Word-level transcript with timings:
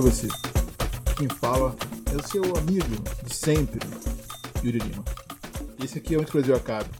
Você? 0.00 0.26
Quem 1.16 1.28
fala 1.28 1.76
é 2.12 2.16
o 2.16 2.26
seu 2.26 2.42
amigo 2.56 2.84
de 3.24 3.32
sempre, 3.32 3.78
Yuri 4.64 4.80
Lima. 4.80 5.04
Esse 5.82 5.98
aqui 5.98 6.14
é 6.14 6.18
onde 6.18 6.28
o 6.30 6.32
Brasil 6.32 6.56
acaba. 6.56 6.90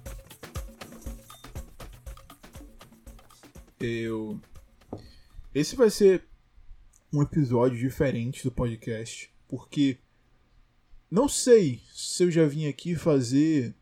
Eu. 3.81 4.41
Esse 5.53 5.75
vai 5.75 5.91
ser 5.91 6.25
um 7.13 7.21
episódio 7.21 7.77
diferente 7.77 8.45
do 8.45 8.53
podcast, 8.53 9.33
porque 9.49 9.99
não 11.11 11.29
sei 11.29 11.83
se 11.93 12.23
eu 12.23 12.31
já 12.31 12.47
vim 12.47 12.69
aqui 12.69 12.95
fazer 12.95 13.75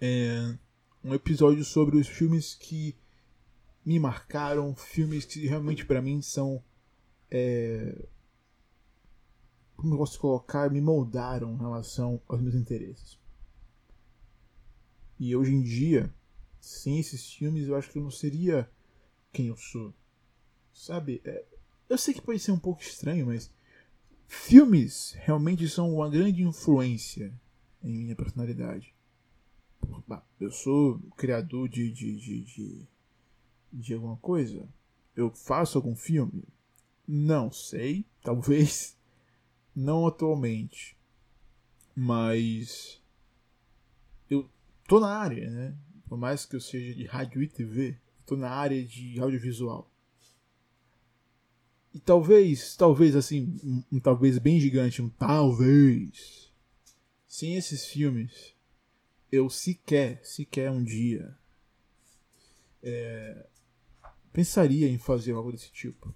é, 0.00 0.54
um 1.02 1.14
episódio 1.14 1.64
sobre 1.64 1.96
os 1.96 2.06
filmes 2.06 2.54
que 2.54 2.94
me 3.84 3.98
marcaram, 3.98 4.76
filmes 4.76 5.24
que 5.24 5.46
realmente 5.46 5.86
para 5.86 6.02
mim 6.02 6.20
são. 6.20 6.62
É, 7.30 8.06
como 9.78 9.94
eu 9.94 9.98
posso 9.98 10.18
colocar, 10.18 10.70
me 10.70 10.80
moldaram 10.80 11.54
em 11.54 11.56
relação 11.56 12.20
aos 12.28 12.40
meus 12.40 12.54
interesses. 12.54 13.18
E 15.18 15.34
hoje 15.34 15.54
em 15.54 15.62
dia, 15.62 16.12
sem 16.60 16.98
esses 16.98 17.32
filmes, 17.32 17.68
eu 17.68 17.76
acho 17.76 17.90
que 17.90 17.98
eu 17.98 18.02
não 18.02 18.10
seria 18.10 18.70
quem 19.32 19.46
eu 19.46 19.56
sou. 19.56 19.94
Sabe? 20.72 21.22
É, 21.24 21.44
eu 21.88 21.96
sei 21.96 22.12
que 22.12 22.20
pode 22.20 22.40
ser 22.40 22.50
um 22.52 22.58
pouco 22.58 22.82
estranho, 22.82 23.26
mas 23.26 23.50
filmes 24.26 25.12
realmente 25.20 25.68
são 25.68 25.94
uma 25.94 26.10
grande 26.10 26.42
influência 26.42 27.32
em 27.82 27.96
minha 27.96 28.16
personalidade. 28.16 28.92
Eu 30.40 30.50
sou 30.50 30.98
criador 31.16 31.68
de, 31.68 31.90
de, 31.92 32.16
de, 32.16 32.40
de 32.42 32.88
de 33.72 33.94
alguma 33.94 34.16
coisa? 34.16 34.68
Eu 35.14 35.30
faço 35.30 35.78
algum 35.78 35.94
filme? 35.94 36.44
Não 37.06 37.50
sei, 37.50 38.04
talvez. 38.22 38.97
Não 39.78 40.08
atualmente. 40.08 40.96
Mas. 41.94 43.00
Eu 44.28 44.50
tô 44.88 44.98
na 44.98 45.16
área, 45.16 45.48
né? 45.48 45.78
Por 46.08 46.18
mais 46.18 46.44
que 46.44 46.56
eu 46.56 46.60
seja 46.60 46.92
de 46.92 47.04
rádio 47.04 47.40
e 47.40 47.46
TV, 47.46 47.96
tô 48.26 48.36
na 48.36 48.50
área 48.50 48.84
de 48.84 49.20
audiovisual. 49.20 49.88
E 51.94 52.00
talvez, 52.00 52.74
talvez 52.74 53.14
assim, 53.14 53.56
um, 53.62 53.84
um 53.92 54.00
talvez 54.00 54.36
bem 54.38 54.58
gigante, 54.58 55.00
um 55.00 55.08
talvez. 55.08 56.52
Sem 57.24 57.54
esses 57.54 57.86
filmes, 57.86 58.54
eu 59.30 59.48
sequer, 59.48 60.20
sequer 60.24 60.72
um 60.72 60.82
dia 60.82 61.38
é, 62.82 63.46
pensaria 64.32 64.88
em 64.88 64.98
fazer 64.98 65.34
algo 65.34 65.52
desse 65.52 65.70
tipo. 65.70 66.12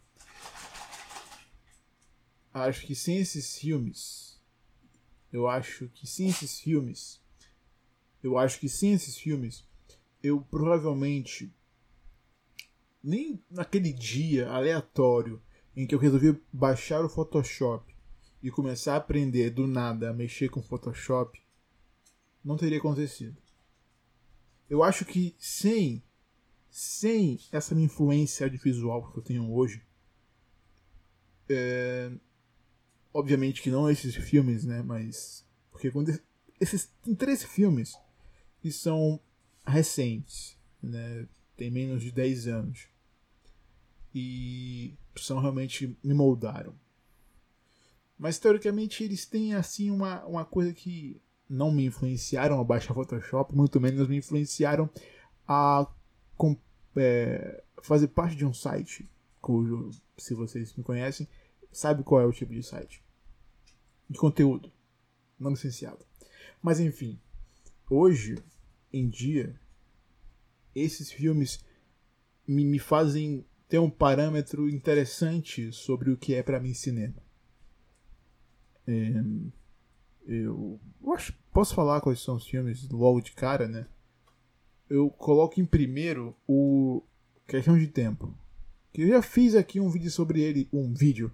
Acho 2.53 2.87
que 2.87 2.95
sem 2.95 3.19
esses 3.19 3.57
filmes, 3.57 4.41
eu 5.33 5.49
acho 5.49 5.89
que 5.89 6.07
sem 6.07 6.29
esses 6.29 6.61
filmes, 6.61 7.21
eu 8.23 8.37
acho 8.37 8.61
que 8.61 8.69
sem 8.69 8.93
esses 8.93 9.17
filmes, 9.17 9.65
eu 10.23 10.41
provavelmente 10.41 11.53
nem 13.03 13.43
naquele 13.51 13.93
dia 13.93 14.49
aleatório 14.51 15.43
em 15.75 15.87
que 15.87 15.95
eu 15.95 15.99
resolvi 15.99 16.41
baixar 16.53 17.05
o 17.05 17.09
Photoshop 17.09 17.93
e 18.43 18.51
começar 18.51 18.95
a 18.95 18.97
aprender 18.97 19.51
do 19.51 19.67
nada 19.67 20.11
a 20.11 20.13
mexer 20.13 20.49
com 20.49 20.63
Photoshop, 20.63 21.41
não 22.45 22.57
teria 22.57 22.79
acontecido. 22.79 23.37
Eu 24.69 24.83
acho 24.83 25.05
que 25.05 25.35
sem 25.39 26.03
sem 26.71 27.39
essa 27.53 27.75
minha 27.75 27.85
influência 27.85 28.47
audiovisual 28.47 29.13
que 29.13 29.19
eu 29.19 29.23
tenho 29.23 29.53
hoje, 29.53 29.83
é, 31.49 32.11
obviamente 33.13 33.63
que 33.63 33.71
não 33.71 33.91
esses 33.91 34.15
filmes, 34.15 34.65
né? 34.65 34.83
Mas 34.83 35.45
porque 35.71 35.91
quando 35.91 36.19
esses 36.61 36.91
tem 37.03 37.15
três 37.15 37.43
filmes 37.43 37.97
que 38.61 38.71
são 38.71 39.21
recentes, 39.67 40.57
né? 40.83 41.27
Tem 41.57 41.71
menos 41.71 42.03
de 42.03 42.11
10 42.11 42.49
anos 42.49 42.89
e 44.15 44.95
são 45.17 45.41
realmente 45.41 45.97
me 46.03 46.15
moldaram. 46.15 46.75
Mas 48.19 48.39
teoricamente 48.39 49.03
eles 49.03 49.27
têm 49.27 49.55
assim 49.55 49.91
uma, 49.91 50.25
uma 50.25 50.45
coisa 50.45 50.73
que 50.73 51.21
não 51.49 51.71
me 51.71 51.85
influenciaram 51.85 52.61
a 52.61 52.65
baixar 52.65 52.95
Photoshop, 52.95 53.55
muito 53.55 53.81
menos 53.81 54.09
me 54.09 54.17
influenciaram 54.17 54.89
a 55.47 55.87
com, 56.37 56.57
é, 56.97 57.63
fazer 57.83 58.09
parte 58.09 58.37
de 58.37 58.47
um 58.47 58.55
site 58.55 59.09
cujo, 59.41 59.91
se 60.17 60.35
vocês 60.35 60.75
me 60.75 60.85
conhecem, 60.85 61.29
sabe 61.73 62.03
qual 62.03 62.21
é 62.21 62.27
o 62.27 62.33
tipo 62.33 62.53
de 62.53 62.63
site. 62.63 63.03
De 64.09 64.19
conteúdo. 64.19 64.71
Não 65.39 65.51
licenciado. 65.51 66.05
Mas 66.63 66.79
enfim, 66.79 67.19
hoje 67.91 68.37
em 68.93 69.09
dia, 69.09 69.59
esses 70.75 71.11
filmes 71.11 71.65
me, 72.47 72.65
me 72.65 72.79
fazem 72.79 73.45
ter 73.69 73.79
um 73.79 73.91
parâmetro 73.91 74.69
interessante 74.69 75.73
sobre 75.73 76.11
o 76.11 76.17
que 76.17 76.35
é 76.35 76.43
para 76.43 76.61
mim 76.61 76.75
cinema. 76.75 77.17
É, 78.87 78.93
eu, 80.27 80.79
eu 81.03 81.13
acho, 81.13 81.33
posso 81.53 81.75
falar 81.75 82.01
quais 82.01 82.21
são 82.21 82.37
os 82.37 82.47
filmes 82.47 82.89
logo 82.91 83.21
de 83.21 83.33
cara, 83.33 83.67
né? 83.67 83.87
eu 84.93 85.09
coloco 85.09 85.59
em 85.59 85.65
primeiro 85.65 86.37
o 86.47 87.03
Questão 87.47 87.79
de 87.79 87.87
Tempo. 87.87 88.35
Que 88.93 89.03
eu 89.03 89.09
já 89.09 89.23
fiz 89.23 89.55
aqui 89.55 89.81
um 89.81 89.89
vídeo 89.89 90.11
sobre 90.11 90.43
ele, 90.43 90.69
um 90.71 90.93
vídeo. 90.93 91.33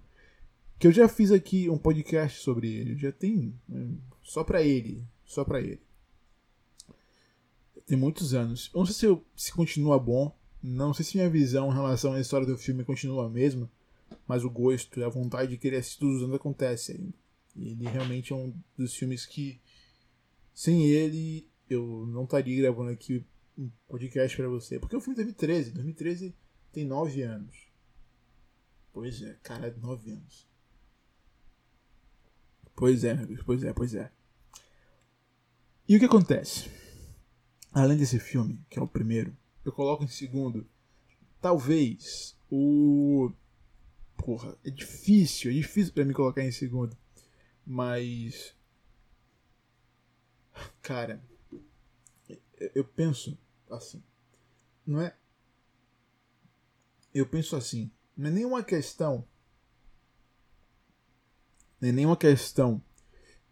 Que 0.79 0.87
eu 0.87 0.91
já 0.93 1.09
fiz 1.09 1.29
aqui 1.29 1.69
um 1.69 1.77
podcast 1.77 2.41
sobre 2.41 2.73
ele. 2.73 2.97
Já 2.97 3.11
tem 3.11 3.53
né, 3.67 3.97
só 4.23 4.45
pra 4.45 4.63
ele, 4.63 5.03
só 5.25 5.43
pra 5.43 5.59
ele. 5.59 5.81
Tem 7.85 7.97
muitos 7.97 8.33
anos. 8.33 8.71
Eu 8.73 8.79
não 8.79 8.85
sei 8.85 8.95
se, 8.95 9.05
eu, 9.05 9.25
se 9.35 9.51
continua 9.51 9.99
bom. 9.99 10.33
Não 10.63 10.93
sei 10.93 11.03
se 11.03 11.17
minha 11.17 11.29
visão 11.29 11.69
em 11.69 11.73
relação 11.73 12.13
à 12.13 12.21
história 12.21 12.47
do 12.47 12.57
filme 12.57 12.85
continua 12.85 13.25
a 13.25 13.29
mesma. 13.29 13.69
Mas 14.25 14.45
o 14.45 14.49
gosto 14.49 14.99
e 14.99 15.03
a 15.03 15.09
vontade 15.09 15.51
de 15.51 15.57
querer 15.57 15.77
assistir 15.77 15.99
todos 15.99 16.17
os 16.17 16.23
anos 16.23 16.35
acontece 16.35 16.93
ainda. 16.93 17.13
Ele 17.57 17.85
realmente 17.89 18.31
é 18.31 18.35
um 18.35 18.53
dos 18.77 18.95
filmes 18.95 19.25
que, 19.25 19.59
sem 20.53 20.87
ele, 20.87 21.49
eu 21.69 22.05
não 22.07 22.23
estaria 22.23 22.61
gravando 22.61 22.91
aqui 22.91 23.25
um 23.57 23.69
podcast 23.87 24.37
para 24.37 24.47
você. 24.47 24.79
Porque 24.79 24.95
o 24.95 25.01
filme 25.01 25.19
é 25.19 25.23
2013. 25.23 25.71
2013 25.71 26.35
tem 26.71 26.85
9 26.85 27.21
anos. 27.23 27.67
Pois 28.93 29.21
é, 29.21 29.37
cara, 29.43 29.75
9 29.81 30.11
anos. 30.11 30.48
Pois 32.79 33.03
é, 33.03 33.11
amigos, 33.11 33.43
pois 33.43 33.61
é, 33.61 33.73
pois 33.73 33.93
é. 33.93 34.09
E 35.85 35.97
o 35.97 35.99
que 35.99 36.05
acontece? 36.05 36.71
Além 37.73 37.97
desse 37.97 38.17
filme, 38.19 38.65
que 38.69 38.79
é 38.79 38.81
o 38.81 38.87
primeiro, 38.87 39.35
eu 39.65 39.73
coloco 39.73 40.05
em 40.05 40.07
segundo, 40.07 40.65
talvez 41.41 42.37
o. 42.49 43.33
Porra, 44.15 44.57
é 44.63 44.69
difícil, 44.69 45.51
é 45.51 45.55
difícil 45.55 45.91
para 45.91 46.05
mim 46.05 46.13
colocar 46.13 46.41
em 46.41 46.53
segundo. 46.53 46.95
Mas. 47.67 48.55
Cara, 50.81 51.21
eu 52.73 52.85
penso 52.85 53.37
assim. 53.69 54.01
Não 54.87 55.01
é? 55.01 55.13
Eu 57.13 57.27
penso 57.27 57.57
assim, 57.57 57.91
não 58.15 58.29
é 58.29 58.31
nenhuma 58.31 58.63
questão 58.63 59.27
não 61.79 61.89
é 61.89 61.91
nenhuma 61.91 62.17
questão 62.17 62.81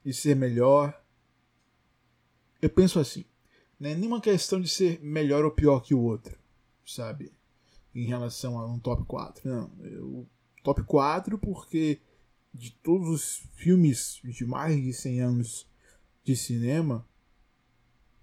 de 0.03 0.13
ser 0.13 0.35
melhor. 0.35 1.01
Eu 2.61 2.69
penso 2.69 2.99
assim, 2.99 3.25
não 3.79 3.89
é 3.89 3.95
nenhuma 3.95 4.21
questão 4.21 4.59
de 4.59 4.67
ser 4.67 4.99
melhor 5.01 5.45
ou 5.45 5.51
pior 5.51 5.79
que 5.81 5.93
o 5.93 6.01
outro, 6.01 6.37
sabe? 6.85 7.31
Em 7.93 8.05
relação 8.05 8.59
a 8.59 8.65
um 8.65 8.79
top 8.79 9.05
4. 9.05 9.49
Não, 9.49 9.71
eu 9.83 10.27
top 10.63 10.83
4 10.83 11.37
porque 11.37 12.01
de 12.53 12.71
todos 12.71 13.09
os 13.09 13.49
filmes 13.55 14.19
de 14.23 14.45
mais 14.45 14.81
de 14.81 14.93
100 14.93 15.21
anos 15.21 15.67
de 16.23 16.35
cinema, 16.35 17.07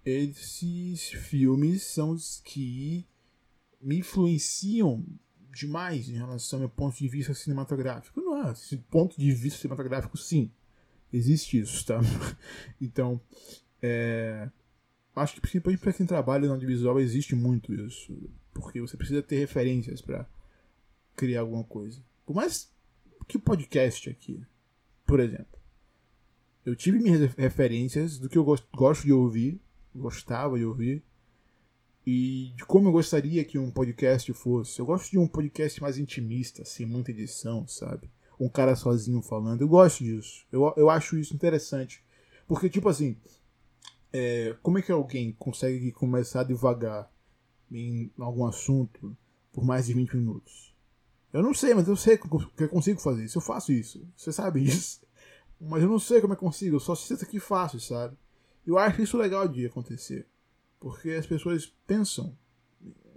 esses 0.04 1.08
filmes 1.08 1.84
são 1.84 2.10
os 2.10 2.40
que 2.44 3.06
me 3.80 3.98
influenciam 3.98 5.04
demais 5.54 6.08
em 6.08 6.14
relação 6.14 6.58
ao 6.58 6.60
meu 6.60 6.68
ponto 6.68 6.96
de 6.96 7.08
vista 7.08 7.34
cinematográfico. 7.34 8.20
Não 8.20 8.50
esse 8.50 8.76
ponto 8.76 9.18
de 9.18 9.32
vista 9.32 9.60
cinematográfico, 9.60 10.16
sim, 10.16 10.50
existe 11.12 11.58
isso, 11.58 11.84
tá? 11.86 12.00
Então, 12.80 13.20
é, 13.80 14.48
acho 15.16 15.34
que 15.34 15.40
principalmente 15.40 15.80
para 15.80 15.92
quem 15.92 16.06
trabalha 16.06 16.46
no 16.46 16.52
audiovisual 16.54 17.00
existe 17.00 17.34
muito 17.34 17.72
isso, 17.74 18.12
porque 18.52 18.80
você 18.80 18.96
precisa 18.96 19.22
ter 19.22 19.38
referências 19.38 20.00
para 20.00 20.28
criar 21.16 21.40
alguma 21.40 21.64
coisa. 21.64 22.02
Por 22.26 22.34
mais 22.34 22.70
que 23.26 23.36
o 23.36 23.40
podcast 23.40 24.10
aqui, 24.10 24.42
por 25.06 25.20
exemplo, 25.20 25.58
eu 26.64 26.74
tive 26.74 26.98
minhas 26.98 27.34
referências 27.34 28.18
do 28.18 28.28
que 28.28 28.38
eu 28.38 28.44
gosto 28.44 29.04
de 29.04 29.12
ouvir 29.12 29.60
gostava 29.94 30.58
de 30.58 30.64
ouvir. 30.64 31.02
E 32.06 32.52
de 32.56 32.64
como 32.66 32.88
eu 32.88 32.92
gostaria 32.92 33.44
que 33.44 33.58
um 33.58 33.70
podcast 33.70 34.30
fosse. 34.34 34.78
Eu 34.78 34.86
gosto 34.86 35.10
de 35.10 35.18
um 35.18 35.26
podcast 35.26 35.80
mais 35.80 35.98
intimista, 35.98 36.62
assim, 36.62 36.84
muita 36.84 37.10
edição, 37.10 37.66
sabe? 37.66 38.10
Um 38.38 38.48
cara 38.48 38.76
sozinho 38.76 39.22
falando. 39.22 39.62
Eu 39.62 39.68
gosto 39.68 40.04
disso. 40.04 40.46
Eu, 40.52 40.72
eu 40.76 40.90
acho 40.90 41.16
isso 41.16 41.34
interessante. 41.34 42.04
Porque, 42.46 42.68
tipo 42.68 42.88
assim, 42.88 43.16
é, 44.12 44.54
como 44.62 44.78
é 44.78 44.82
que 44.82 44.92
alguém 44.92 45.32
consegue 45.32 45.90
começar 45.92 46.44
devagar 46.44 47.10
em 47.72 48.12
algum 48.18 48.44
assunto 48.44 49.16
por 49.52 49.64
mais 49.64 49.86
de 49.86 49.94
20 49.94 50.16
minutos? 50.16 50.74
Eu 51.32 51.42
não 51.42 51.54
sei, 51.54 51.74
mas 51.74 51.88
eu 51.88 51.96
sei 51.96 52.18
que 52.18 52.26
eu 52.58 52.68
consigo 52.68 53.00
fazer 53.00 53.24
isso. 53.24 53.38
Eu 53.38 53.42
faço 53.42 53.72
isso. 53.72 54.06
Você 54.14 54.30
sabe 54.30 54.62
isso. 54.64 55.00
Mas 55.58 55.82
eu 55.82 55.88
não 55.88 55.98
sei 55.98 56.20
como 56.20 56.34
é 56.34 56.36
que 56.36 56.40
consigo. 56.40 56.76
Eu 56.76 56.80
só 56.80 56.94
sinto 56.94 57.24
que 57.24 57.40
faço, 57.40 57.80
sabe? 57.80 58.16
Eu 58.66 58.78
acho 58.78 59.00
isso 59.00 59.16
legal 59.16 59.48
de 59.48 59.66
acontecer. 59.66 60.26
Porque 60.84 61.12
as 61.12 61.26
pessoas 61.26 61.64
pensam 61.86 62.36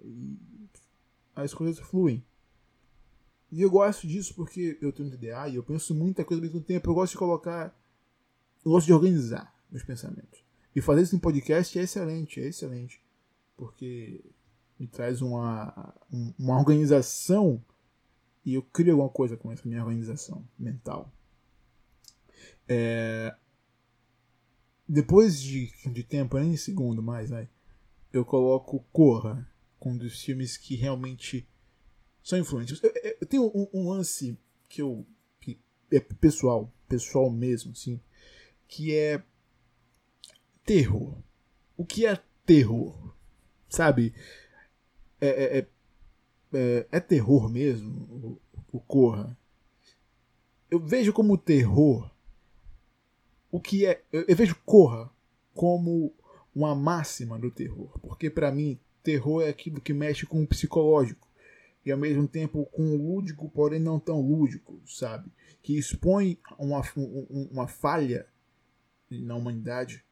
e 0.01 0.39
as 1.35 1.53
coisas 1.53 1.77
fluem. 1.77 2.25
E 3.51 3.61
eu 3.61 3.69
gosto 3.69 4.07
disso 4.07 4.33
porque 4.33 4.77
eu 4.81 4.93
tenho 4.93 5.11
TDA 5.11 5.49
e 5.49 5.55
eu 5.55 5.63
penso 5.63 5.93
muita 5.93 6.23
coisa 6.23 6.39
ao 6.41 6.45
mesmo 6.45 6.61
tempo. 6.61 6.89
Eu 6.89 6.93
gosto 6.93 7.11
de 7.11 7.17
colocar. 7.17 7.77
Eu 8.63 8.71
gosto 8.71 8.87
de 8.87 8.93
organizar 8.93 9.53
meus 9.69 9.83
pensamentos. 9.83 10.41
E 10.73 10.79
fazer 10.79 11.01
isso 11.01 11.17
em 11.17 11.19
podcast 11.19 11.77
é 11.77 11.81
excelente, 11.81 12.39
é 12.39 12.47
excelente. 12.47 13.01
Porque 13.57 14.23
me 14.79 14.87
traz 14.87 15.21
uma, 15.21 15.93
uma 16.39 16.57
organização 16.57 17.61
e 18.45 18.53
eu 18.53 18.61
crio 18.61 18.93
alguma 18.93 19.09
coisa 19.09 19.35
com 19.35 19.51
essa 19.51 19.67
minha 19.67 19.83
organização 19.83 20.41
mental. 20.57 21.11
É... 22.65 23.35
Depois 24.87 25.41
de, 25.41 25.69
de 25.91 26.01
tempo, 26.01 26.39
nem 26.39 26.55
segundo 26.55 27.03
mais, 27.03 27.29
vai 27.29 27.49
eu 28.11 28.25
coloco 28.25 28.85
Corra, 28.91 29.47
um 29.81 29.97
dos 29.97 30.21
filmes 30.21 30.57
que 30.57 30.75
realmente 30.75 31.47
são 32.23 32.37
influentes. 32.37 32.81
Eu, 32.83 32.91
eu, 33.03 33.17
eu 33.21 33.27
tenho 33.27 33.45
um, 33.55 33.67
um, 33.73 33.89
lance 33.89 34.37
que 34.67 34.81
eu. 34.81 35.05
que 35.39 35.59
é 35.91 35.99
pessoal, 35.99 36.71
pessoal 36.87 37.29
mesmo, 37.29 37.71
assim, 37.71 38.01
que 38.67 38.93
é 38.93 39.23
terror. 40.65 41.17
O 41.77 41.85
que 41.85 42.05
é 42.05 42.19
terror? 42.45 43.13
Sabe? 43.69 44.13
É, 45.21 45.27
é, 45.27 45.57
é, 45.59 45.67
é, 46.53 46.87
é 46.91 46.99
terror 46.99 47.49
mesmo, 47.49 48.39
o, 48.71 48.77
o 48.77 48.79
Corra. 48.79 49.37
Eu 50.69 50.79
vejo 50.79 51.13
como 51.13 51.37
terror 51.37 52.11
o 53.49 53.59
que 53.59 53.85
é. 53.85 54.03
Eu, 54.11 54.25
eu 54.27 54.35
vejo 54.35 54.55
Corra 54.65 55.09
como 55.53 56.13
uma 56.57 56.73
máxima 56.73 57.37
do 57.37 57.51
terror, 57.51 57.99
porque 58.01 58.31
para 58.31 58.51
mim 58.51 58.79
terror 59.03 59.43
é 59.43 59.49
aquilo 59.49 59.79
que 59.79 59.93
mexe 59.93 60.25
com 60.25 60.41
o 60.41 60.47
psicológico 60.47 61.27
e 61.85 61.91
ao 61.91 61.97
mesmo 61.99 62.27
tempo 62.27 62.65
com 62.65 62.95
o 62.95 62.97
lúdico, 62.97 63.47
porém 63.49 63.79
não 63.79 63.99
tão 63.99 64.19
lúdico, 64.19 64.81
sabe? 64.87 65.31
Que 65.61 65.77
expõe 65.77 66.39
uma, 66.57 66.81
uma 67.51 67.67
falha 67.67 68.25
na 69.09 69.35
humanidade 69.35 70.03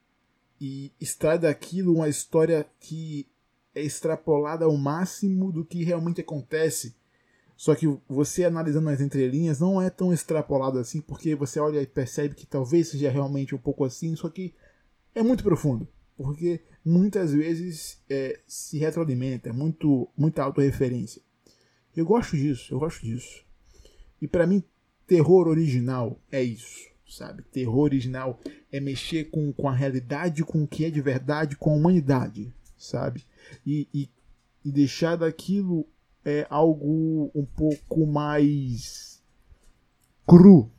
e 0.61 0.93
extrai 1.01 1.39
daquilo 1.39 1.95
uma 1.95 2.07
história 2.07 2.65
que 2.79 3.27
é 3.73 3.81
extrapolada 3.81 4.65
ao 4.65 4.77
máximo 4.77 5.51
do 5.51 5.65
que 5.65 5.83
realmente 5.83 6.21
acontece. 6.21 6.95
Só 7.57 7.73
que 7.73 7.87
você 8.07 8.45
analisando 8.45 8.89
as 8.89 9.01
entrelinhas 9.01 9.59
não 9.59 9.81
é 9.81 9.89
tão 9.89 10.13
extrapolado 10.13 10.77
assim, 10.77 11.01
porque 11.01 11.33
você 11.33 11.59
olha 11.59 11.81
e 11.81 11.87
percebe 11.87 12.35
que 12.35 12.45
talvez 12.45 12.89
seja 12.89 13.09
realmente 13.09 13.55
um 13.55 13.59
pouco 13.59 13.83
assim, 13.83 14.15
só 14.15 14.29
que 14.29 14.53
é 15.15 15.23
muito 15.23 15.43
profundo 15.43 15.87
porque 16.17 16.61
muitas 16.83 17.33
vezes 17.33 18.01
é, 18.09 18.39
se 18.47 18.77
retroalimenta, 18.77 19.49
é 19.49 19.51
muito, 19.51 20.09
muita 20.17 20.43
autorreferência. 20.43 21.21
Eu 21.95 22.05
gosto 22.05 22.35
disso, 22.35 22.73
eu 22.73 22.79
gosto 22.79 23.05
disso. 23.05 23.43
E 24.21 24.27
para 24.27 24.47
mim, 24.47 24.63
terror 25.07 25.47
original 25.47 26.19
é 26.31 26.41
isso, 26.43 26.89
sabe? 27.07 27.43
Terror 27.43 27.83
original 27.83 28.39
é 28.71 28.79
mexer 28.79 29.25
com, 29.25 29.51
com 29.53 29.67
a 29.67 29.73
realidade, 29.73 30.43
com 30.43 30.63
o 30.63 30.67
que 30.67 30.85
é 30.85 30.89
de 30.89 31.01
verdade, 31.01 31.55
com 31.55 31.71
a 31.71 31.75
humanidade, 31.75 32.53
sabe? 32.77 33.25
E, 33.65 33.87
e, 33.93 34.09
e 34.63 34.71
deixar 34.71 35.15
daquilo 35.15 35.87
é 36.23 36.47
algo 36.49 37.31
um 37.35 37.45
pouco 37.45 38.07
mais 38.07 39.23
cru, 40.25 40.71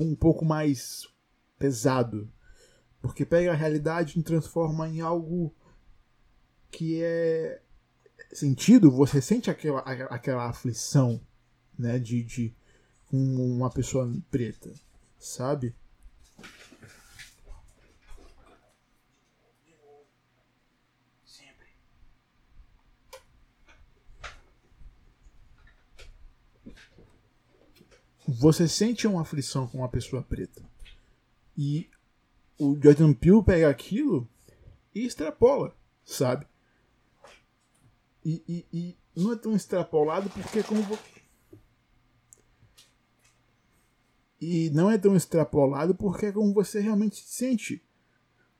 um 0.00 0.14
pouco 0.14 0.44
mais 0.44 1.06
pesado, 1.58 2.30
porque 3.06 3.24
pega 3.24 3.52
a 3.52 3.54
realidade 3.54 4.18
e 4.18 4.22
transforma 4.22 4.88
em 4.88 5.00
algo 5.00 5.54
que 6.70 7.02
é 7.02 7.62
sentido, 8.32 8.90
você 8.90 9.20
sente 9.20 9.50
aquela, 9.50 9.80
aquela 9.80 10.48
aflição, 10.48 11.20
né, 11.78 11.98
de, 11.98 12.22
de 12.22 12.54
uma 13.10 13.70
pessoa 13.70 14.12
preta, 14.30 14.72
sabe? 15.18 15.74
Você 28.28 28.66
sente 28.66 29.06
uma 29.06 29.22
aflição 29.22 29.68
com 29.68 29.78
uma 29.78 29.88
pessoa 29.88 30.20
preta. 30.20 30.62
E 31.56 31.88
o 32.58 32.78
Jordan 32.80 33.12
Peele 33.12 33.42
pega 33.42 33.68
aquilo 33.68 34.28
e 34.94 35.04
extrapola, 35.04 35.76
sabe? 36.04 36.46
E, 38.24 38.42
e, 38.48 38.66
e 38.72 38.96
não 39.14 39.32
é 39.32 39.36
tão 39.36 39.54
extrapolado 39.54 40.28
porque 40.30 40.62
como 40.62 40.82
e 44.40 44.70
não 44.70 44.90
é 44.90 44.98
tão 44.98 45.16
extrapolado 45.16 45.94
porque 45.94 46.26
é 46.26 46.32
como 46.32 46.52
você 46.52 46.80
realmente 46.80 47.16
se 47.16 47.34
sente 47.34 47.82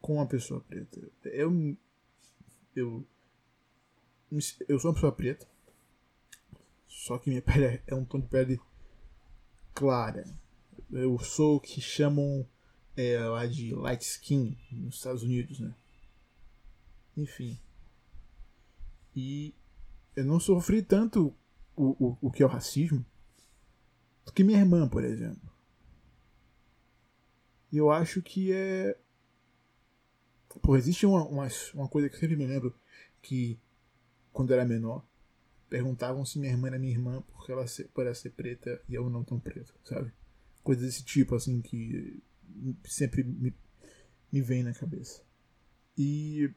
com 0.00 0.14
uma 0.14 0.26
pessoa 0.26 0.60
preta. 0.60 1.00
Eu 1.24 1.76
eu 2.74 3.04
eu 4.68 4.78
sou 4.78 4.90
uma 4.90 4.94
pessoa 4.94 5.12
preta, 5.12 5.46
só 6.86 7.18
que 7.18 7.30
minha 7.30 7.42
pele 7.42 7.82
é 7.86 7.94
um 7.94 8.04
tom 8.04 8.20
de 8.20 8.28
pele 8.28 8.60
clara. 9.74 10.24
Eu 10.90 11.18
sou 11.18 11.56
o 11.56 11.60
que 11.60 11.80
chamam 11.80 12.46
é, 12.96 13.18
lá 13.18 13.46
de 13.46 13.74
light 13.74 14.02
skin 14.02 14.56
nos 14.70 14.96
Estados 14.96 15.22
Unidos, 15.22 15.60
né? 15.60 15.74
Enfim. 17.16 17.58
E 19.14 19.54
eu 20.14 20.24
não 20.24 20.40
sofri 20.40 20.82
tanto 20.82 21.34
o, 21.74 21.90
o, 22.04 22.18
o 22.22 22.30
que 22.30 22.42
é 22.42 22.46
o 22.46 22.48
racismo 22.48 23.04
do 24.24 24.32
que 24.32 24.42
minha 24.42 24.58
irmã, 24.58 24.88
por 24.88 25.04
exemplo. 25.04 25.50
E 27.70 27.76
eu 27.76 27.90
acho 27.90 28.22
que 28.22 28.52
é. 28.52 28.96
Pô, 30.62 30.76
existe 30.76 31.04
uma, 31.04 31.24
uma, 31.24 31.48
uma 31.74 31.88
coisa 31.88 32.08
que 32.08 32.16
eu 32.16 32.20
sempre 32.20 32.36
me 32.36 32.46
lembro 32.46 32.74
que 33.20 33.58
quando 34.32 34.50
eu 34.50 34.54
era 34.58 34.64
menor, 34.64 35.04
perguntavam 35.68 36.24
se 36.24 36.38
minha 36.38 36.52
irmã 36.52 36.68
era 36.68 36.78
minha 36.78 36.92
irmã 36.92 37.22
porque 37.32 37.52
ela 37.52 37.66
ser, 37.66 37.88
por 37.88 38.04
ela 38.04 38.14
ser 38.14 38.30
preta 38.30 38.80
e 38.88 38.94
eu 38.94 39.10
não 39.10 39.24
tão 39.24 39.38
preta, 39.38 39.74
sabe? 39.84 40.12
Coisas 40.62 40.84
desse 40.84 41.04
tipo, 41.04 41.34
assim, 41.34 41.60
que 41.60 42.22
sempre 42.84 43.24
me, 43.24 43.54
me 44.32 44.42
vem 44.42 44.62
na 44.62 44.72
cabeça. 44.72 45.22
E 45.96 46.50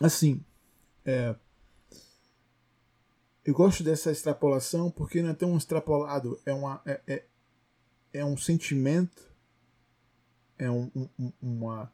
assim, 0.00 0.44
é, 1.04 1.34
eu 3.44 3.54
gosto 3.54 3.82
dessa 3.82 4.10
extrapolação 4.10 4.90
porque 4.90 5.22
não 5.22 5.30
é 5.30 5.34
tão 5.34 5.56
extrapolado, 5.56 6.40
é, 6.46 6.52
uma, 6.52 6.80
é, 6.86 7.00
é, 7.06 7.26
é 8.12 8.24
um 8.24 8.36
sentimento, 8.36 9.34
é 10.58 10.70
um, 10.70 10.90
um, 11.18 11.32
uma. 11.40 11.92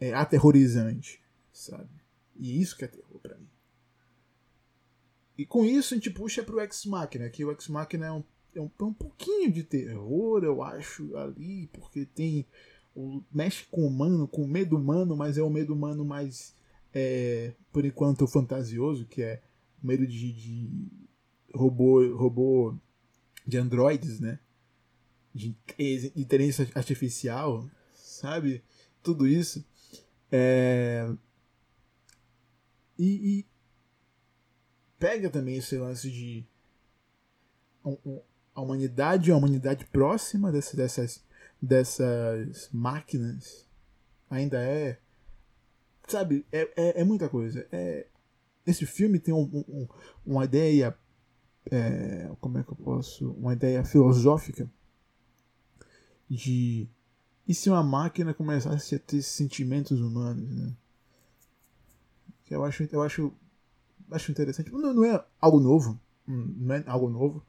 é 0.00 0.12
aterrorizante, 0.12 1.22
sabe? 1.52 1.88
E 2.36 2.60
isso 2.60 2.76
que 2.76 2.84
é 2.84 2.88
terror 2.88 3.20
pra 3.20 3.38
mim. 3.38 3.48
E 5.36 5.46
com 5.46 5.64
isso 5.64 5.94
a 5.94 5.96
gente 5.96 6.10
puxa 6.10 6.42
pro 6.42 6.60
X-Machina, 6.60 7.30
que 7.30 7.44
o 7.44 7.50
X-Machina 7.52 8.06
é 8.06 8.12
um 8.12 8.22
é 8.54 8.60
um, 8.60 8.70
um 8.80 8.92
pouquinho 8.92 9.52
de 9.52 9.62
terror, 9.62 10.44
eu 10.44 10.62
acho, 10.62 11.16
ali, 11.16 11.68
porque 11.68 12.06
tem. 12.06 12.46
O, 12.94 13.22
mexe 13.32 13.66
com 13.70 13.82
o 13.82 13.88
humano, 13.88 14.28
com 14.28 14.42
o 14.44 14.48
medo 14.48 14.76
humano, 14.76 15.16
mas 15.16 15.36
é 15.36 15.42
o 15.42 15.50
medo 15.50 15.74
humano 15.74 16.04
mais, 16.04 16.54
é, 16.92 17.52
por 17.72 17.84
enquanto, 17.84 18.26
fantasioso, 18.26 19.06
que 19.06 19.22
é 19.22 19.42
o 19.82 19.86
medo 19.86 20.06
de, 20.06 20.32
de 20.32 20.70
robô, 21.52 22.16
robô 22.16 22.76
de 23.46 23.58
androides, 23.58 24.20
né? 24.20 24.38
De 25.34 25.56
inteligência 26.14 26.70
artificial, 26.74 27.68
sabe? 27.92 28.62
Tudo 29.02 29.26
isso. 29.26 29.64
É... 30.30 31.12
E, 32.96 33.40
e, 33.40 33.46
pega 34.98 35.28
também 35.28 35.56
esse 35.56 35.76
lance 35.76 36.08
de 36.10 36.46
a 38.54 38.60
humanidade, 38.60 39.32
a 39.32 39.36
humanidade 39.36 39.84
próxima 39.86 40.52
dessas, 40.52 40.74
dessas, 40.74 41.24
dessas 41.60 42.68
máquinas 42.72 43.66
ainda 44.30 44.58
é 44.58 44.98
sabe, 46.06 46.46
é, 46.52 46.70
é, 46.76 47.00
é 47.00 47.04
muita 47.04 47.28
coisa. 47.28 47.66
É, 47.72 48.06
esse 48.66 48.86
filme 48.86 49.18
tem 49.18 49.32
um, 49.32 49.64
um, 49.68 49.88
uma 50.24 50.44
ideia. 50.44 50.96
É, 51.70 52.30
como 52.40 52.58
é 52.58 52.62
que 52.62 52.70
eu 52.70 52.76
posso. 52.76 53.30
Uma 53.32 53.52
ideia 53.52 53.84
filosófica 53.84 54.70
de. 56.28 56.88
E 57.46 57.54
se 57.54 57.68
uma 57.68 57.82
máquina 57.82 58.32
começasse 58.32 58.94
a 58.94 58.98
ter 58.98 59.22
sentimentos 59.22 60.00
humanos, 60.00 60.50
né? 60.50 60.72
Eu 62.50 62.64
acho, 62.64 62.88
eu 62.90 63.02
acho, 63.02 63.32
acho 64.10 64.30
interessante. 64.30 64.70
Não, 64.70 64.94
não 64.94 65.04
é 65.04 65.22
algo 65.40 65.60
novo, 65.60 66.00
hum, 66.28 66.54
não 66.58 66.74
é 66.74 66.84
algo 66.86 67.08
novo, 67.08 67.44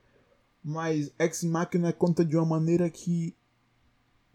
mas 0.67 1.13
Ex 1.19 1.43
Machina 1.43 1.93
conta 1.93 2.25
de 2.25 2.36
uma 2.36 2.43
maneira 2.43 2.89
que 2.89 3.38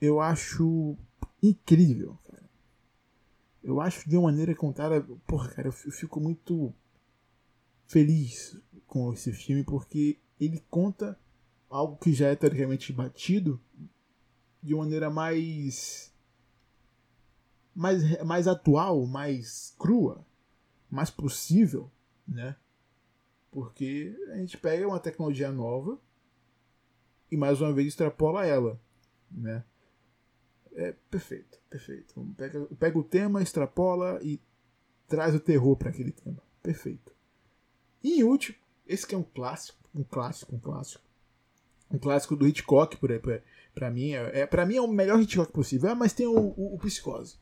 eu 0.00 0.20
acho 0.20 0.96
incrível, 1.42 2.16
cara. 2.22 2.48
Eu 3.60 3.80
acho 3.80 4.08
de 4.08 4.16
uma 4.16 4.30
maneira 4.30 4.54
contada, 4.54 5.02
porra, 5.26 5.48
cara, 5.48 5.66
eu 5.66 5.72
fico 5.72 6.20
muito 6.20 6.72
feliz 7.84 8.56
com 8.86 9.12
esse 9.12 9.32
filme 9.32 9.64
porque 9.64 10.20
ele 10.38 10.62
conta 10.70 11.18
algo 11.68 11.96
que 11.96 12.12
já 12.12 12.28
é 12.28 12.36
teoricamente 12.36 12.92
batido 12.92 13.60
de 14.62 14.72
uma 14.72 14.84
maneira 14.84 15.10
mais 15.10 16.14
mais 17.74 18.22
mais 18.22 18.46
atual, 18.46 19.04
mais 19.04 19.74
crua, 19.76 20.24
mais 20.88 21.10
possível, 21.10 21.90
né? 22.26 22.54
Porque 23.50 24.16
a 24.32 24.36
gente 24.36 24.56
pega 24.56 24.86
uma 24.86 25.00
tecnologia 25.00 25.50
nova 25.50 26.00
e 27.30 27.36
mais 27.36 27.60
uma 27.60 27.72
vez 27.72 27.88
extrapola 27.88 28.46
ela, 28.46 28.80
né? 29.30 29.64
É 30.74 30.94
perfeito, 31.10 31.58
perfeito. 31.68 32.14
Pega, 32.36 32.66
pega 32.78 32.98
o 32.98 33.04
tema, 33.04 33.42
extrapola 33.42 34.18
e 34.22 34.40
traz 35.08 35.34
o 35.34 35.40
terror 35.40 35.76
para 35.76 35.90
aquele 35.90 36.12
tema. 36.12 36.42
Perfeito. 36.62 37.12
E 38.02 38.20
em 38.20 38.24
último, 38.24 38.56
esse 38.86 39.06
que 39.06 39.14
é 39.14 39.18
um 39.18 39.22
clássico, 39.22 39.78
um 39.94 40.04
clássico, 40.04 40.54
um 40.54 40.58
clássico. 40.58 41.04
Um 41.90 41.98
clássico 41.98 42.36
do 42.36 42.46
Hitchcock, 42.46 42.96
por 42.96 43.10
aí, 43.10 43.20
pra 43.74 43.90
mim. 43.90 44.12
É, 44.12 44.40
é, 44.40 44.46
pra 44.46 44.64
mim 44.64 44.76
é 44.76 44.80
o 44.80 44.86
melhor 44.86 45.20
Hitchcock 45.20 45.52
possível. 45.52 45.90
Ah, 45.90 45.94
mas 45.94 46.12
tem 46.12 46.26
o, 46.26 46.54
o, 46.56 46.74
o 46.74 46.78
Psicose. 46.78 47.36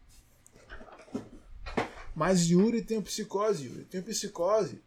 Mas 2.15 2.51
Yuri 2.51 2.83
tem 2.83 2.99
o 2.99 3.03
Psicose, 3.03 3.67
Yuri. 3.67 3.85
Tem 3.85 4.01
o 4.01 4.05
Psicose. 4.05 4.83